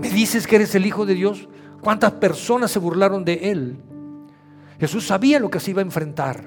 ¿Me 0.01 0.11
dices 0.11 0.49
que 0.49 0.57
eres 0.57 0.75
el 0.75 0.87
Hijo 0.87 1.07
de 1.07 1.15
Dios? 1.15 1.49
¿Cuántas 1.83 2.13
personas 2.13 2.71
se 2.71 2.79
burlaron 2.79 3.25
de 3.25 3.51
él? 3.51 3.77
Jesús 4.79 5.05
sabía 5.05 5.41
lo 5.41 5.51
que 5.51 5.59
se 5.59 5.73
iba 5.73 5.81
a 5.81 5.85
enfrentar. 5.85 6.45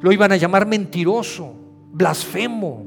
Lo 0.00 0.10
iban 0.10 0.32
a 0.32 0.36
llamar 0.36 0.66
mentiroso, 0.66 1.54
blasfemo. 1.92 2.84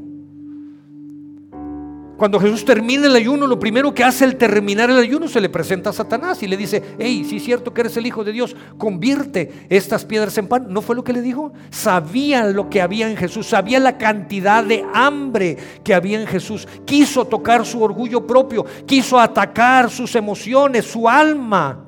Cuando 2.17 2.39
Jesús 2.39 2.63
termina 2.63 3.07
el 3.07 3.15
ayuno, 3.15 3.45
lo 3.45 3.59
primero 3.59 3.93
que 3.93 4.03
hace 4.03 4.23
al 4.23 4.37
terminar 4.37 4.89
el 4.89 4.97
ayuno 4.97 5.27
se 5.27 5.41
le 5.41 5.49
presenta 5.49 5.89
a 5.89 5.93
Satanás 5.93 6.41
y 6.43 6.47
le 6.47 6.55
dice, 6.55 6.81
hey, 6.97 7.25
si 7.27 7.37
es 7.37 7.43
cierto 7.43 7.73
que 7.73 7.81
eres 7.81 7.97
el 7.97 8.05
Hijo 8.05 8.23
de 8.23 8.31
Dios, 8.31 8.55
convierte 8.77 9.67
estas 9.69 10.05
piedras 10.05 10.37
en 10.37 10.47
pan. 10.47 10.67
¿No 10.69 10.81
fue 10.81 10.95
lo 10.95 11.03
que 11.03 11.13
le 11.13 11.21
dijo? 11.21 11.51
Sabía 11.71 12.45
lo 12.45 12.69
que 12.69 12.81
había 12.81 13.09
en 13.09 13.17
Jesús, 13.17 13.47
sabía 13.47 13.79
la 13.79 13.97
cantidad 13.97 14.63
de 14.63 14.85
hambre 14.93 15.57
que 15.83 15.93
había 15.93 16.19
en 16.19 16.27
Jesús. 16.27 16.67
Quiso 16.85 17.25
tocar 17.25 17.65
su 17.65 17.83
orgullo 17.83 18.25
propio, 18.25 18.65
quiso 18.85 19.19
atacar 19.19 19.89
sus 19.89 20.15
emociones, 20.15 20.85
su 20.85 21.09
alma. 21.09 21.84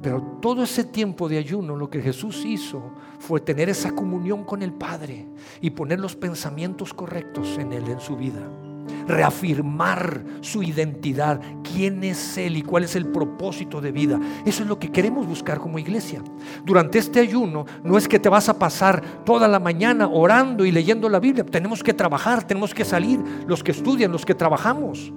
Pero 0.00 0.22
todo 0.40 0.62
ese 0.62 0.84
tiempo 0.84 1.28
de 1.28 1.38
ayuno, 1.38 1.74
lo 1.74 1.90
que 1.90 2.00
Jesús 2.00 2.44
hizo 2.44 2.92
fue 3.18 3.40
tener 3.40 3.68
esa 3.68 3.90
comunión 3.90 4.44
con 4.44 4.62
el 4.62 4.72
Padre 4.72 5.26
y 5.60 5.70
poner 5.70 5.98
los 5.98 6.14
pensamientos 6.14 6.94
correctos 6.94 7.58
en 7.58 7.72
Él, 7.72 7.88
en 7.88 8.00
su 8.00 8.16
vida. 8.16 8.40
Reafirmar 9.08 10.22
su 10.40 10.62
identidad, 10.62 11.40
quién 11.64 12.04
es 12.04 12.38
Él 12.38 12.56
y 12.56 12.62
cuál 12.62 12.84
es 12.84 12.94
el 12.94 13.08
propósito 13.08 13.80
de 13.80 13.90
vida. 13.90 14.20
Eso 14.46 14.62
es 14.62 14.68
lo 14.68 14.78
que 14.78 14.92
queremos 14.92 15.26
buscar 15.26 15.58
como 15.58 15.80
iglesia. 15.80 16.22
Durante 16.64 16.98
este 16.98 17.18
ayuno 17.18 17.66
no 17.82 17.98
es 17.98 18.06
que 18.06 18.20
te 18.20 18.28
vas 18.28 18.48
a 18.48 18.58
pasar 18.58 19.02
toda 19.24 19.48
la 19.48 19.58
mañana 19.58 20.06
orando 20.06 20.64
y 20.64 20.70
leyendo 20.70 21.08
la 21.08 21.18
Biblia. 21.18 21.44
Tenemos 21.44 21.82
que 21.82 21.92
trabajar, 21.92 22.46
tenemos 22.46 22.72
que 22.72 22.84
salir, 22.84 23.20
los 23.48 23.64
que 23.64 23.72
estudian, 23.72 24.12
los 24.12 24.24
que 24.24 24.34
trabajamos. 24.34 25.12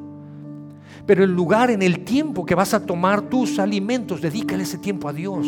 Pero 1.05 1.23
el 1.23 1.31
lugar, 1.31 1.71
en 1.71 1.81
el 1.81 2.03
tiempo 2.03 2.45
que 2.45 2.55
vas 2.55 2.73
a 2.73 2.85
tomar 2.85 3.21
tus 3.21 3.59
alimentos, 3.59 4.21
dedícale 4.21 4.63
ese 4.63 4.77
tiempo 4.77 5.07
a 5.09 5.13
Dios. 5.13 5.47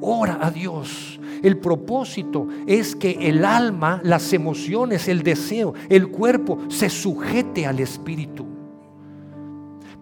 Ora 0.00 0.38
a 0.40 0.50
Dios. 0.50 1.18
El 1.42 1.58
propósito 1.58 2.48
es 2.66 2.96
que 2.96 3.28
el 3.28 3.44
alma, 3.44 4.00
las 4.04 4.32
emociones, 4.32 5.08
el 5.08 5.22
deseo, 5.22 5.74
el 5.88 6.08
cuerpo 6.08 6.58
se 6.68 6.88
sujete 6.88 7.66
al 7.66 7.80
Espíritu. 7.80 8.46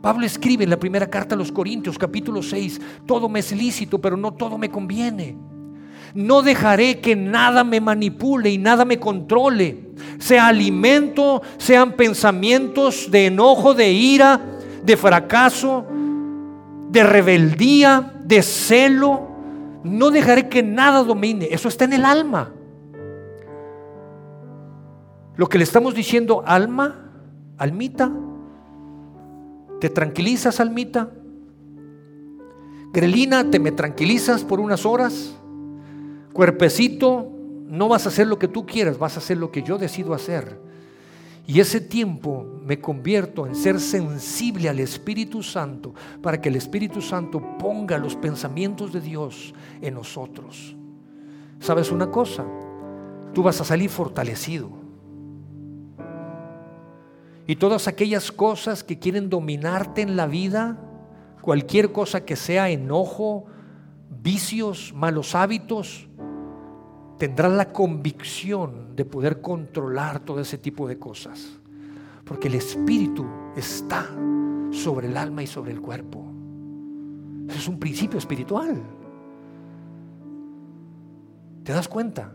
Pablo 0.01 0.25
escribe 0.25 0.65
en 0.65 0.71
la 0.71 0.79
primera 0.79 1.09
carta 1.09 1.35
a 1.35 1.39
los 1.39 1.51
Corintios, 1.51 1.99
capítulo 1.99 2.43
6, 2.43 2.81
todo 3.07 3.29
me 3.29 3.41
es 3.41 3.53
lícito, 3.53 4.01
pero 4.01 4.17
no 4.17 4.33
todo 4.33 4.57
me 4.57 4.71
conviene. 4.71 5.37
No 6.15 6.43
dejaré 6.43 7.01
que 7.01 7.17
nada 7.17 7.65
me 7.65 7.81
manipule 7.81 8.51
y 8.51 8.59
nada 8.59 8.85
me 8.85 8.99
controle, 8.99 9.91
sea 10.19 10.47
alimento, 10.47 11.43
sean 11.59 11.93
pensamientos 11.93 13.11
de 13.11 13.27
enojo, 13.27 13.75
de 13.75 13.93
ira, 13.93 14.56
de 14.87 14.97
fracaso, 14.97 15.85
de 16.91 17.03
rebeldía, 17.03 18.15
de 18.25 18.43
celo. 18.43 19.29
No 19.83 20.11
dejaré 20.11 20.49
que 20.49 20.63
nada 20.63 21.03
domine. 21.03 21.49
Eso 21.51 21.69
está 21.69 21.85
en 21.85 21.93
el 21.95 22.05
alma. 22.05 22.53
Lo 25.37 25.49
que 25.49 25.59
le 25.59 25.65
estamos 25.65 25.95
diciendo, 25.95 26.43
alma, 26.47 27.11
almita, 27.59 28.11
¿te 29.81 29.91
tranquilizas, 29.91 30.61
almita? 30.61 31.11
Grelina, 32.93 33.51
¿te 33.51 33.59
me 33.59 33.73
tranquilizas 33.73 34.45
por 34.45 34.61
unas 34.61 34.87
horas? 34.87 35.37
Cuerpecito, 36.33 37.31
no 37.67 37.89
vas 37.89 38.07
a 38.07 38.09
hacer 38.09 38.27
lo 38.27 38.39
que 38.39 38.49
tú 38.49 38.65
quieras, 38.65 38.99
vas 38.99 39.17
a 39.17 39.19
hacer 39.19 39.37
lo 39.37 39.51
que 39.51 39.63
yo 39.63 39.77
decido 39.77 40.15
hacer. 40.15 40.59
Y 41.47 41.61
ese 41.61 41.83
tiempo 41.83 42.56
me 42.67 42.81
convierto 42.81 43.47
en 43.47 43.55
ser 43.55 43.79
sensible 43.79 44.69
al 44.69 44.81
Espíritu 44.81 45.41
Santo 45.41 45.95
para 46.21 46.41
que 46.41 46.49
el 46.49 46.57
Espíritu 46.57 47.01
Santo 47.01 47.41
ponga 47.59 47.97
los 47.97 48.17
pensamientos 48.17 48.93
de 48.93 49.01
Dios 49.01 49.55
en 49.81 49.95
nosotros. 49.95 50.75
¿Sabes 51.61 51.93
una 51.93 52.11
cosa? 52.11 52.45
Tú 53.33 53.45
vas 53.45 53.61
a 53.61 53.65
salir 53.65 53.89
fortalecido. 53.89 54.69
Y 57.47 57.55
todas 57.55 57.87
aquellas 57.87 58.33
cosas 58.33 58.83
que 58.83 58.99
quieren 58.99 59.31
dominarte 59.31 60.03
en 60.03 60.17
la 60.17 60.27
vida, 60.27 60.77
cualquier 61.43 61.93
cosa 61.93 62.25
que 62.25 62.35
sea 62.35 62.69
enojo, 62.69 63.47
vicios, 64.11 64.93
malos 64.93 65.37
hábitos, 65.37 66.09
tendrás 67.17 67.53
la 67.53 67.73
convicción 67.73 68.97
de 68.97 69.05
poder 69.05 69.41
controlar 69.41 70.19
todo 70.19 70.41
ese 70.41 70.59
tipo 70.59 70.89
de 70.89 70.99
cosas. 70.99 71.61
Porque 72.27 72.49
el 72.49 72.57
Espíritu 72.57 73.25
está 73.57 74.05
sobre 74.73 75.07
el 75.07 75.17
alma 75.17 75.43
y 75.43 75.47
sobre 75.47 75.73
el 75.73 75.81
cuerpo. 75.81 76.25
es 77.49 77.69
un 77.69 77.79
principio 77.79 78.19
espiritual. 78.19 78.83
¿Te 81.63 81.73
das 81.73 81.89
cuenta? 81.89 82.33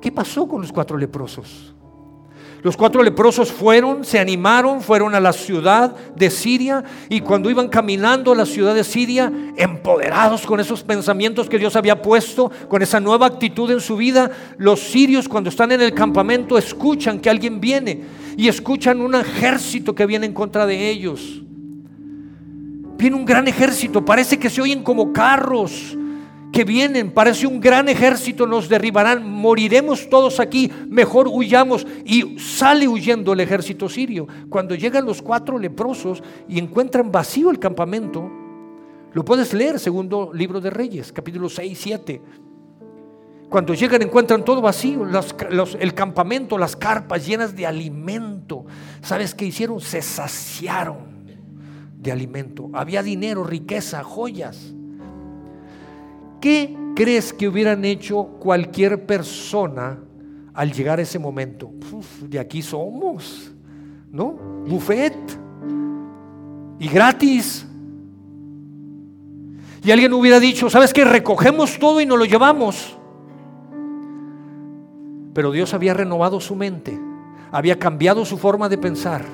¿Qué 0.00 0.12
pasó 0.12 0.46
con 0.46 0.60
los 0.60 0.70
cuatro 0.70 0.98
leprosos? 0.98 1.74
Los 2.62 2.76
cuatro 2.76 3.02
leprosos 3.02 3.50
fueron, 3.52 4.04
se 4.04 4.18
animaron, 4.18 4.80
fueron 4.80 5.14
a 5.14 5.20
la 5.20 5.32
ciudad 5.34 5.94
de 6.14 6.30
Siria 6.30 6.82
y 7.10 7.20
cuando 7.20 7.50
iban 7.50 7.68
caminando 7.68 8.32
a 8.32 8.34
la 8.34 8.46
ciudad 8.46 8.74
de 8.74 8.84
Siria, 8.84 9.30
empoderados 9.56 10.46
con 10.46 10.60
esos 10.60 10.82
pensamientos 10.82 11.48
que 11.48 11.58
Dios 11.58 11.76
había 11.76 12.00
puesto, 12.00 12.50
con 12.68 12.80
esa 12.80 13.00
nueva 13.00 13.26
actitud 13.26 13.70
en 13.70 13.80
su 13.80 13.96
vida, 13.96 14.30
los 14.56 14.80
sirios 14.80 15.28
cuando 15.28 15.50
están 15.50 15.72
en 15.72 15.82
el 15.82 15.92
campamento 15.92 16.56
escuchan 16.56 17.20
que 17.20 17.28
alguien 17.28 17.60
viene 17.60 18.23
y 18.36 18.48
escuchan 18.48 19.00
un 19.00 19.14
ejército 19.14 19.94
que 19.94 20.06
viene 20.06 20.26
en 20.26 20.32
contra 20.32 20.66
de 20.66 20.90
ellos. 20.90 21.42
Viene 22.96 23.16
un 23.16 23.24
gran 23.24 23.48
ejército, 23.48 24.04
parece 24.04 24.38
que 24.38 24.50
se 24.50 24.62
oyen 24.62 24.82
como 24.82 25.12
carros, 25.12 25.96
que 26.54 26.64
vienen, 26.64 27.10
parece 27.10 27.48
un 27.48 27.58
gran 27.60 27.88
ejército, 27.88 28.46
nos 28.46 28.68
derribarán, 28.68 29.28
moriremos 29.28 30.08
todos 30.08 30.38
aquí, 30.38 30.70
mejor 30.88 31.26
huyamos. 31.28 31.84
Y 32.04 32.38
sale 32.38 32.86
huyendo 32.86 33.32
el 33.32 33.40
ejército 33.40 33.88
sirio. 33.88 34.28
Cuando 34.48 34.76
llegan 34.76 35.04
los 35.04 35.20
cuatro 35.20 35.58
leprosos 35.58 36.22
y 36.48 36.60
encuentran 36.60 37.10
vacío 37.10 37.50
el 37.50 37.58
campamento, 37.58 38.30
lo 39.12 39.24
puedes 39.24 39.52
leer, 39.52 39.80
segundo 39.80 40.30
libro 40.32 40.60
de 40.60 40.70
Reyes, 40.70 41.12
capítulo 41.12 41.48
6, 41.48 41.78
7. 41.80 42.20
Cuando 43.48 43.74
llegan 43.74 44.02
encuentran 44.02 44.44
todo 44.44 44.60
vacío, 44.60 45.06
el 45.78 45.94
campamento, 45.94 46.58
las 46.58 46.74
carpas 46.74 47.26
llenas 47.26 47.54
de 47.54 47.66
alimento. 47.66 48.64
¿Sabes 49.02 49.34
qué 49.34 49.44
hicieron? 49.44 49.80
Se 49.80 50.02
saciaron 50.02 51.14
de 51.98 52.12
alimento. 52.12 52.70
Había 52.72 53.02
dinero, 53.02 53.44
riqueza, 53.44 54.02
joyas. 54.02 54.74
¿Qué 56.40 56.76
crees 56.94 57.32
que 57.32 57.48
hubieran 57.48 57.84
hecho 57.84 58.24
cualquier 58.40 59.06
persona 59.06 59.98
al 60.52 60.72
llegar 60.72 60.98
a 60.98 61.02
ese 61.02 61.18
momento? 61.18 61.72
de 62.20 62.38
aquí 62.38 62.62
somos, 62.62 63.52
¿no? 64.10 64.32
Buffet 64.66 65.16
y 66.78 66.88
gratis. 66.88 67.66
Y 69.82 69.90
alguien 69.90 70.12
hubiera 70.12 70.40
dicho, 70.40 70.70
¿sabes 70.70 70.92
qué? 70.92 71.04
Recogemos 71.04 71.78
todo 71.78 72.00
y 72.00 72.06
nos 72.06 72.18
lo 72.18 72.24
llevamos. 72.24 72.98
Pero 75.34 75.50
Dios 75.50 75.74
había 75.74 75.92
renovado 75.92 76.40
su 76.40 76.54
mente, 76.54 76.98
había 77.50 77.78
cambiado 77.78 78.24
su 78.24 78.38
forma 78.38 78.68
de 78.68 78.78
pensar 78.78 79.24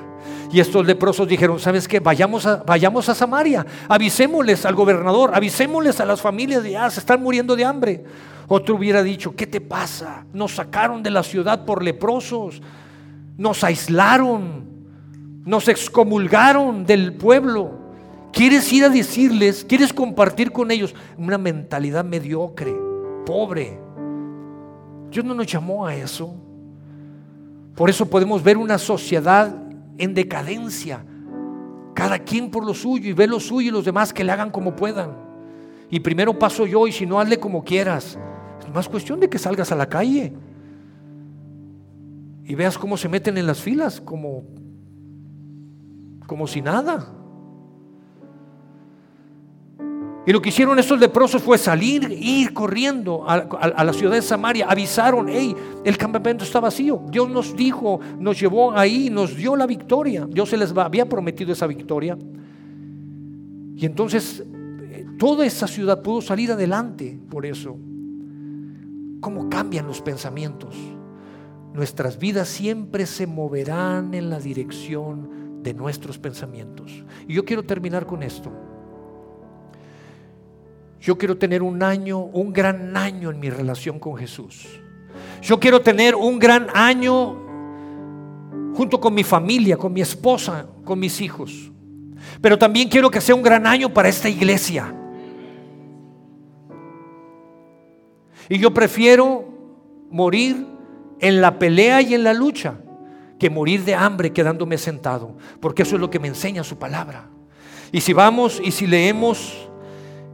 y 0.51 0.59
estos 0.59 0.85
leprosos 0.85 1.27
dijeron, 1.27 1.59
¿sabes 1.59 1.87
qué? 1.87 1.99
Vayamos 1.99 2.45
a, 2.45 2.57
vayamos 2.57 3.07
a 3.07 3.15
Samaria, 3.15 3.65
avisémosles 3.87 4.65
al 4.65 4.75
gobernador, 4.75 5.31
avisémosles 5.33 5.99
a 6.01 6.05
las 6.05 6.21
familias 6.21 6.61
de, 6.61 6.75
ah, 6.75 6.89
se 6.89 6.99
están 6.99 7.23
muriendo 7.23 7.55
de 7.55 7.63
hambre. 7.63 8.03
Otro 8.47 8.75
hubiera 8.75 9.01
dicho, 9.01 9.33
¿qué 9.33 9.47
te 9.47 9.61
pasa? 9.61 10.25
Nos 10.33 10.55
sacaron 10.55 11.01
de 11.03 11.09
la 11.09 11.23
ciudad 11.23 11.63
por 11.63 11.81
leprosos, 11.81 12.61
nos 13.37 13.63
aislaron, 13.63 14.65
nos 15.45 15.69
excomulgaron 15.69 16.85
del 16.85 17.13
pueblo. 17.13 17.79
¿Quieres 18.33 18.71
ir 18.73 18.83
a 18.83 18.89
decirles, 18.89 19.65
quieres 19.67 19.93
compartir 19.93 20.51
con 20.51 20.69
ellos 20.69 20.93
una 21.17 21.37
mentalidad 21.37 22.03
mediocre, 22.03 22.73
pobre? 23.25 23.79
Dios 25.11 25.25
no 25.25 25.33
nos 25.33 25.45
llamó 25.45 25.85
a 25.85 25.95
eso. 25.95 26.33
Por 27.75 27.89
eso 27.89 28.09
podemos 28.09 28.41
ver 28.41 28.57
una 28.57 28.77
sociedad 28.77 29.55
en 29.97 30.13
decadencia. 30.13 31.05
Cada 31.93 32.19
quien 32.19 32.49
por 32.49 32.65
lo 32.65 32.73
suyo 32.73 33.09
y 33.09 33.13
ve 33.13 33.27
lo 33.27 33.39
suyo 33.39 33.69
y 33.69 33.71
los 33.71 33.85
demás 33.85 34.13
que 34.13 34.23
le 34.23 34.31
hagan 34.31 34.49
como 34.49 34.75
puedan. 34.75 35.15
Y 35.89 35.99
primero 35.99 36.39
paso 36.39 36.65
yo 36.65 36.87
y 36.87 36.91
si 36.91 37.05
no, 37.05 37.19
hazle 37.19 37.39
como 37.39 37.63
quieras. 37.63 38.17
Es 38.65 38.73
más 38.73 38.87
cuestión 38.87 39.19
de 39.19 39.29
que 39.29 39.37
salgas 39.37 39.71
a 39.71 39.75
la 39.75 39.89
calle 39.89 40.33
y 42.45 42.55
veas 42.55 42.77
cómo 42.77 42.97
se 42.97 43.09
meten 43.09 43.37
en 43.37 43.45
las 43.45 43.61
filas, 43.61 43.99
como, 43.99 44.43
como 46.25 46.47
si 46.47 46.61
nada. 46.61 47.13
Y 50.25 50.31
lo 50.31 50.41
que 50.41 50.49
hicieron 50.49 50.77
estos 50.77 50.99
leprosos 50.99 51.41
fue 51.41 51.57
salir, 51.57 52.11
ir 52.11 52.53
corriendo 52.53 53.25
a, 53.27 53.83
la 53.83 53.93
ciudad 53.93 54.13
de 54.13 54.21
Samaria. 54.21 54.67
Avisaron, 54.69 55.27
hey, 55.27 55.55
el 55.83 55.97
campamento 55.97 56.43
está 56.43 56.59
vacío. 56.59 57.01
Dios 57.09 57.27
nos 57.27 57.55
dijo, 57.55 57.99
nos 58.19 58.39
llevó 58.39 58.71
ahí, 58.77 59.09
nos 59.09 59.35
dio 59.35 59.55
la 59.55 59.65
victoria. 59.65 60.27
Dios 60.29 60.49
se 60.49 60.57
les 60.57 60.75
había 60.77 61.09
prometido 61.09 61.51
esa 61.51 61.65
victoria. 61.65 62.17
Y 63.75 63.85
entonces 63.87 64.43
eh, 64.81 65.07
toda 65.17 65.43
esa 65.43 65.67
ciudad 65.67 66.03
pudo 66.03 66.21
salir 66.21 66.51
adelante 66.51 67.19
por 67.29 67.47
eso. 67.47 67.75
¿Cómo 69.21 69.49
cambian 69.49 69.87
los 69.87 70.01
pensamientos? 70.01 70.75
Nuestras 71.73 72.19
vidas 72.19 72.47
siempre 72.47 73.07
se 73.07 73.25
moverán 73.25 74.13
en 74.13 74.29
la 74.29 74.39
dirección 74.39 75.63
de 75.63 75.73
nuestros 75.73 76.19
pensamientos. 76.19 77.03
Y 77.27 77.33
yo 77.33 77.43
quiero 77.43 77.63
terminar 77.63 78.05
con 78.05 78.21
esto. 78.21 78.51
Yo 81.01 81.17
quiero 81.17 81.35
tener 81.35 81.63
un 81.63 81.81
año, 81.81 82.19
un 82.19 82.53
gran 82.53 82.95
año 82.95 83.31
en 83.31 83.39
mi 83.39 83.49
relación 83.49 83.97
con 83.97 84.15
Jesús. 84.17 84.67
Yo 85.41 85.59
quiero 85.59 85.81
tener 85.81 86.15
un 86.15 86.37
gran 86.37 86.67
año 86.75 87.35
junto 88.75 89.01
con 89.01 89.13
mi 89.13 89.23
familia, 89.23 89.77
con 89.77 89.91
mi 89.91 90.01
esposa, 90.01 90.67
con 90.85 90.99
mis 90.99 91.19
hijos. 91.19 91.71
Pero 92.39 92.57
también 92.57 92.87
quiero 92.87 93.09
que 93.09 93.19
sea 93.19 93.33
un 93.33 93.41
gran 93.41 93.65
año 93.65 93.91
para 93.91 94.09
esta 94.09 94.29
iglesia. 94.29 94.95
Y 98.47 98.59
yo 98.59 98.71
prefiero 98.71 99.45
morir 100.11 100.67
en 101.19 101.41
la 101.41 101.57
pelea 101.57 102.01
y 102.03 102.13
en 102.13 102.23
la 102.23 102.33
lucha 102.33 102.75
que 103.39 103.49
morir 103.49 103.83
de 103.83 103.95
hambre 103.95 104.31
quedándome 104.31 104.77
sentado, 104.77 105.35
porque 105.59 105.81
eso 105.81 105.95
es 105.95 106.01
lo 106.01 106.11
que 106.11 106.19
me 106.19 106.27
enseña 106.27 106.63
su 106.63 106.77
palabra. 106.77 107.27
Y 107.91 108.01
si 108.01 108.13
vamos 108.13 108.61
y 108.63 108.69
si 108.69 108.85
leemos 108.85 109.70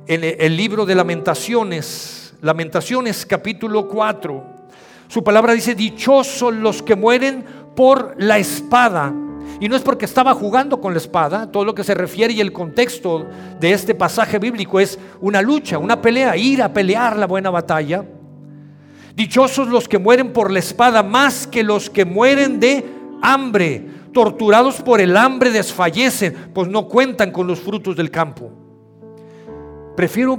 en 0.08 0.24
el 0.24 0.56
libro 0.56 0.86
de 0.86 0.96
lamentaciones, 0.96 2.34
lamentaciones 2.41 3.26
capítulo 3.26 3.88
4, 3.88 4.43
su 5.08 5.24
palabra 5.24 5.54
dice, 5.54 5.76
dichosos 5.76 6.54
los 6.54 6.82
que 6.82 6.96
mueren 6.96 7.46
por 7.76 8.15
la 8.17 8.38
espada. 8.38 9.13
Y 9.60 9.70
no 9.70 9.76
es 9.76 9.82
porque 9.82 10.06
estaba 10.06 10.34
jugando 10.34 10.80
con 10.80 10.93
la 10.93 11.00
espada, 11.00 11.52
todo 11.52 11.65
lo 11.65 11.74
que 11.74 11.84
se 11.84 11.93
refiere 11.93 12.34
y 12.34 12.41
el 12.41 12.54
contexto 12.54 13.26
de 13.60 13.72
este 13.72 13.96
pasaje 13.96 14.39
bíblico 14.39 14.80
es 14.80 15.00
una 15.20 15.41
lucha, 15.41 15.78
una 15.78 16.02
pelea, 16.02 16.38
ir 16.38 16.62
a 16.62 16.72
pelear 16.72 17.17
la 17.17 17.26
buena 17.26 17.50
batalla. 17.50 18.06
Dichosos 19.15 19.67
los 19.67 19.88
que 19.88 19.98
mueren 19.98 20.32
por 20.32 20.52
la 20.52 20.60
espada 20.60 21.02
más 21.02 21.48
que 21.48 21.63
los 21.63 21.89
que 21.89 22.06
mueren 22.06 22.60
de 22.60 22.86
hambre, 23.22 23.88
torturados 24.13 24.82
por 24.82 25.02
el 25.02 25.17
hambre 25.17 25.50
desfallecen, 25.50 26.52
pues 26.54 26.67
no 26.67 26.88
cuentan 26.88 27.32
con 27.32 27.48
los 27.48 27.60
frutos 27.60 27.96
del 27.96 28.12
campo. 28.12 28.66
Prefiero 29.97 30.38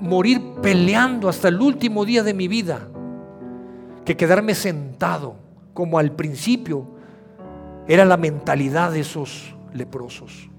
morir 0.00 0.38
peleando 0.60 1.30
hasta 1.30 1.48
el 1.48 1.62
último 1.62 2.04
día 2.04 2.22
de 2.22 2.34
mi 2.34 2.46
vida 2.46 2.88
que 4.04 4.18
quedarme 4.18 4.54
sentado 4.54 5.36
como 5.72 5.98
al 5.98 6.12
principio 6.12 6.86
era 7.88 8.04
la 8.04 8.18
mentalidad 8.18 8.92
de 8.92 9.00
esos 9.00 9.56
leprosos. 9.72 10.50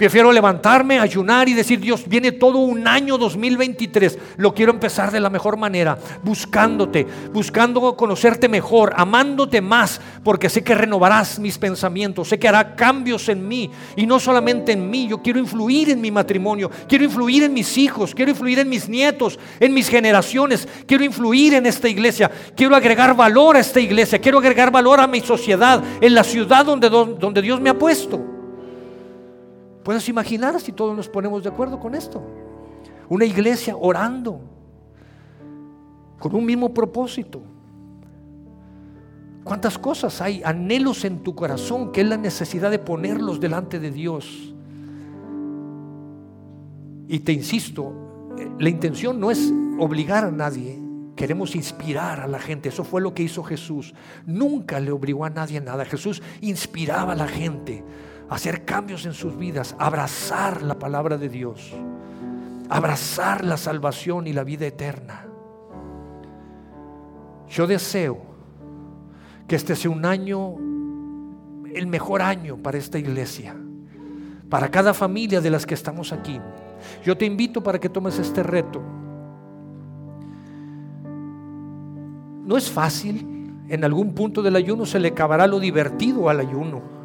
Prefiero 0.00 0.32
levantarme, 0.32 0.98
ayunar 0.98 1.46
y 1.50 1.52
decir, 1.52 1.78
Dios, 1.78 2.04
viene 2.08 2.32
todo 2.32 2.56
un 2.56 2.88
año 2.88 3.18
2023. 3.18 4.18
Lo 4.38 4.54
quiero 4.54 4.72
empezar 4.72 5.10
de 5.10 5.20
la 5.20 5.28
mejor 5.28 5.58
manera, 5.58 5.98
buscándote, 6.22 7.06
buscando 7.34 7.94
conocerte 7.98 8.48
mejor, 8.48 8.94
amándote 8.96 9.60
más, 9.60 10.00
porque 10.24 10.48
sé 10.48 10.64
que 10.64 10.74
renovarás 10.74 11.38
mis 11.38 11.58
pensamientos, 11.58 12.28
sé 12.28 12.38
que 12.38 12.48
hará 12.48 12.74
cambios 12.76 13.28
en 13.28 13.46
mí 13.46 13.70
y 13.94 14.06
no 14.06 14.18
solamente 14.18 14.72
en 14.72 14.88
mí. 14.88 15.06
Yo 15.06 15.20
quiero 15.20 15.38
influir 15.38 15.90
en 15.90 16.00
mi 16.00 16.10
matrimonio, 16.10 16.70
quiero 16.88 17.04
influir 17.04 17.42
en 17.42 17.52
mis 17.52 17.76
hijos, 17.76 18.14
quiero 18.14 18.30
influir 18.30 18.60
en 18.60 18.70
mis 18.70 18.88
nietos, 18.88 19.38
en 19.60 19.74
mis 19.74 19.90
generaciones, 19.90 20.66
quiero 20.86 21.04
influir 21.04 21.52
en 21.52 21.66
esta 21.66 21.90
iglesia, 21.90 22.30
quiero 22.56 22.74
agregar 22.74 23.14
valor 23.14 23.56
a 23.56 23.60
esta 23.60 23.80
iglesia, 23.80 24.18
quiero 24.18 24.38
agregar 24.38 24.70
valor 24.70 24.98
a 24.98 25.06
mi 25.06 25.20
sociedad, 25.20 25.84
en 26.00 26.14
la 26.14 26.24
ciudad 26.24 26.64
donde, 26.64 26.88
donde 26.88 27.42
Dios 27.42 27.60
me 27.60 27.68
ha 27.68 27.78
puesto. 27.78 28.39
¿Puedes 29.82 30.08
imaginar 30.08 30.60
si 30.60 30.72
todos 30.72 30.96
nos 30.96 31.08
ponemos 31.08 31.42
de 31.42 31.48
acuerdo 31.48 31.80
con 31.80 31.94
esto? 31.94 32.22
Una 33.08 33.24
iglesia 33.24 33.76
orando 33.76 34.40
con 36.18 36.34
un 36.34 36.44
mismo 36.44 36.72
propósito. 36.72 37.40
¿Cuántas 39.42 39.78
cosas 39.78 40.20
hay? 40.20 40.42
Anhelos 40.44 41.04
en 41.04 41.22
tu 41.22 41.34
corazón 41.34 41.92
que 41.92 42.02
es 42.02 42.06
la 42.06 42.18
necesidad 42.18 42.70
de 42.70 42.78
ponerlos 42.78 43.40
delante 43.40 43.80
de 43.80 43.90
Dios. 43.90 44.54
Y 47.08 47.20
te 47.20 47.32
insisto, 47.32 47.92
la 48.58 48.68
intención 48.68 49.18
no 49.18 49.30
es 49.30 49.52
obligar 49.78 50.24
a 50.24 50.30
nadie, 50.30 50.78
queremos 51.16 51.56
inspirar 51.56 52.20
a 52.20 52.28
la 52.28 52.38
gente. 52.38 52.68
Eso 52.68 52.84
fue 52.84 53.00
lo 53.00 53.14
que 53.14 53.22
hizo 53.22 53.42
Jesús. 53.42 53.94
Nunca 54.26 54.78
le 54.78 54.92
obligó 54.92 55.24
a 55.24 55.30
nadie 55.30 55.60
nada. 55.60 55.84
Jesús 55.86 56.22
inspiraba 56.42 57.14
a 57.14 57.16
la 57.16 57.26
gente 57.26 57.82
hacer 58.30 58.64
cambios 58.64 59.04
en 59.06 59.12
sus 59.12 59.36
vidas, 59.36 59.74
abrazar 59.78 60.62
la 60.62 60.78
palabra 60.78 61.18
de 61.18 61.28
Dios, 61.28 61.74
abrazar 62.68 63.44
la 63.44 63.56
salvación 63.56 64.28
y 64.28 64.32
la 64.32 64.44
vida 64.44 64.66
eterna. 64.66 65.26
Yo 67.48 67.66
deseo 67.66 68.18
que 69.48 69.56
este 69.56 69.74
sea 69.74 69.90
un 69.90 70.04
año, 70.04 70.54
el 71.74 71.88
mejor 71.88 72.22
año 72.22 72.56
para 72.56 72.78
esta 72.78 73.00
iglesia, 73.00 73.56
para 74.48 74.70
cada 74.70 74.94
familia 74.94 75.40
de 75.40 75.50
las 75.50 75.66
que 75.66 75.74
estamos 75.74 76.12
aquí. 76.12 76.40
Yo 77.04 77.18
te 77.18 77.26
invito 77.26 77.60
para 77.60 77.80
que 77.80 77.88
tomes 77.88 78.16
este 78.20 78.44
reto. 78.44 78.80
No 82.46 82.56
es 82.56 82.70
fácil, 82.70 83.64
en 83.68 83.84
algún 83.84 84.14
punto 84.14 84.40
del 84.40 84.54
ayuno 84.54 84.86
se 84.86 85.00
le 85.00 85.08
acabará 85.08 85.48
lo 85.48 85.58
divertido 85.58 86.28
al 86.28 86.38
ayuno. 86.38 86.99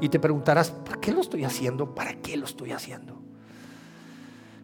Y 0.00 0.08
te 0.08 0.18
preguntarás, 0.20 0.70
¿por 0.70 1.00
qué 1.00 1.12
lo 1.12 1.20
estoy 1.20 1.44
haciendo? 1.44 1.94
¿Para 1.94 2.14
qué 2.14 2.36
lo 2.36 2.44
estoy 2.44 2.72
haciendo? 2.72 3.20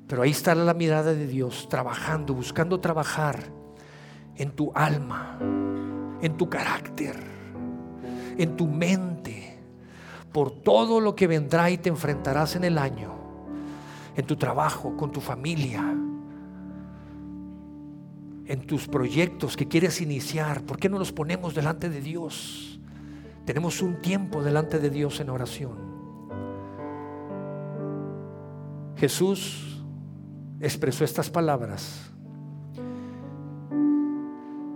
Pero 0.07 0.23
ahí 0.23 0.31
está 0.31 0.55
la 0.55 0.75
mirada 0.75 1.13
de 1.15 1.27
Dios, 1.27 1.69
trabajando, 1.69 2.35
buscando 2.35 2.79
trabajar 2.81 3.51
en 4.37 4.51
tu 4.53 4.71
alma, 4.75 5.39
en 6.21 6.37
tu 6.37 6.49
carácter, 6.49 7.17
en 8.37 8.57
tu 8.57 8.67
mente, 8.67 9.59
por 10.33 10.51
todo 10.51 11.01
lo 11.01 11.15
que 11.15 11.27
vendrá 11.27 11.71
y 11.71 11.79
te 11.79 11.89
enfrentarás 11.89 12.57
en 12.57 12.65
el 12.65 12.79
año, 12.79 13.13
en 14.17 14.27
tu 14.27 14.37
trabajo, 14.37 14.97
con 14.97 15.11
tu 15.11 15.21
familia, 15.21 15.81
en 18.47 18.67
tus 18.67 18.87
proyectos 18.87 19.57
que 19.57 19.69
quieres 19.69 20.01
iniciar. 20.01 20.63
¿Por 20.65 20.79
qué 20.79 20.89
no 20.89 20.99
los 20.99 21.13
ponemos 21.13 21.55
delante 21.55 21.89
de 21.89 22.01
Dios? 22.01 22.74
Tenemos 23.45 23.83
un 23.83 24.01
tiempo 24.01 24.43
delante 24.43 24.79
de 24.79 24.91
Dios 24.91 25.21
en 25.21 25.31
oración. 25.31 25.95
Jesús 28.97 29.85
expresó 30.61 31.05
estas 31.05 31.29
palabras. 31.29 32.11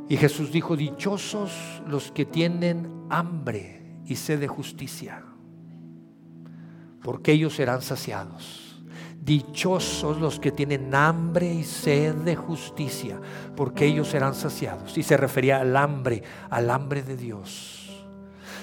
Y 0.08 0.16
Jesús 0.16 0.50
dijo, 0.50 0.76
dichosos 0.76 1.82
los 1.86 2.10
que 2.12 2.24
tienen 2.24 3.06
hambre 3.10 4.00
y 4.06 4.16
sed 4.16 4.40
de 4.40 4.48
justicia, 4.48 5.22
porque 7.02 7.32
ellos 7.32 7.54
serán 7.54 7.82
saciados. 7.82 8.82
Dichosos 9.20 10.18
los 10.18 10.40
que 10.40 10.50
tienen 10.50 10.94
hambre 10.94 11.52
y 11.52 11.62
sed 11.62 12.14
de 12.14 12.36
justicia, 12.36 13.20
porque 13.54 13.84
ellos 13.84 14.08
serán 14.08 14.34
saciados. 14.34 14.96
Y 14.96 15.02
se 15.02 15.18
refería 15.18 15.60
al 15.60 15.76
hambre, 15.76 16.22
al 16.48 16.70
hambre 16.70 17.02
de 17.02 17.16
Dios. 17.16 17.77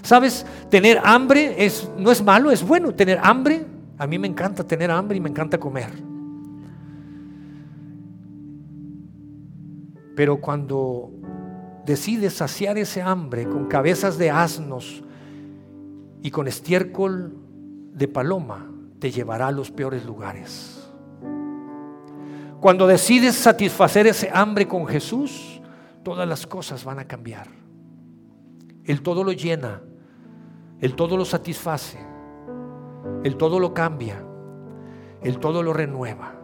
¿Sabes? 0.06 0.46
Tener 0.70 1.02
hambre 1.04 1.66
es, 1.66 1.90
no 1.98 2.12
es 2.12 2.24
malo, 2.24 2.52
es 2.52 2.62
bueno. 2.62 2.94
Tener 2.94 3.20
hambre, 3.24 3.66
a 3.98 4.06
mí 4.06 4.20
me 4.20 4.28
encanta 4.28 4.64
tener 4.64 4.92
hambre 4.92 5.18
y 5.18 5.20
me 5.20 5.30
encanta 5.30 5.58
comer. 5.58 5.90
Pero 10.16 10.40
cuando 10.40 11.12
decides 11.88 12.34
saciar 12.34 12.78
ese 12.78 13.02
hambre 13.02 13.50
con 13.50 13.66
cabezas 13.66 14.20
de 14.20 14.30
asnos 14.30 15.04
y 16.22 16.30
con 16.30 16.48
estiércol 16.48 17.36
de 17.92 18.08
paloma, 18.08 18.72
te 19.00 19.10
llevará 19.10 19.48
a 19.48 19.52
los 19.52 19.72
peores 19.72 20.06
lugares. 20.06 20.88
Cuando 22.62 22.86
decides 22.86 23.34
satisfacer 23.34 24.06
ese 24.06 24.30
hambre 24.32 24.68
con 24.68 24.86
Jesús, 24.86 25.62
todas 26.04 26.28
las 26.28 26.46
cosas 26.46 26.86
van 26.86 27.00
a 27.00 27.06
cambiar. 27.06 27.48
Él 28.84 29.02
todo 29.02 29.24
lo 29.24 29.32
llena 29.32 29.82
el 30.86 30.94
todo 30.94 31.18
lo 31.18 31.26
satisface, 31.26 31.98
el 33.24 33.38
todo 33.38 33.60
lo 33.60 33.74
cambia, 33.74 34.24
el 35.24 35.40
todo 35.40 35.64
lo 35.64 35.74
renueva. 35.74 36.35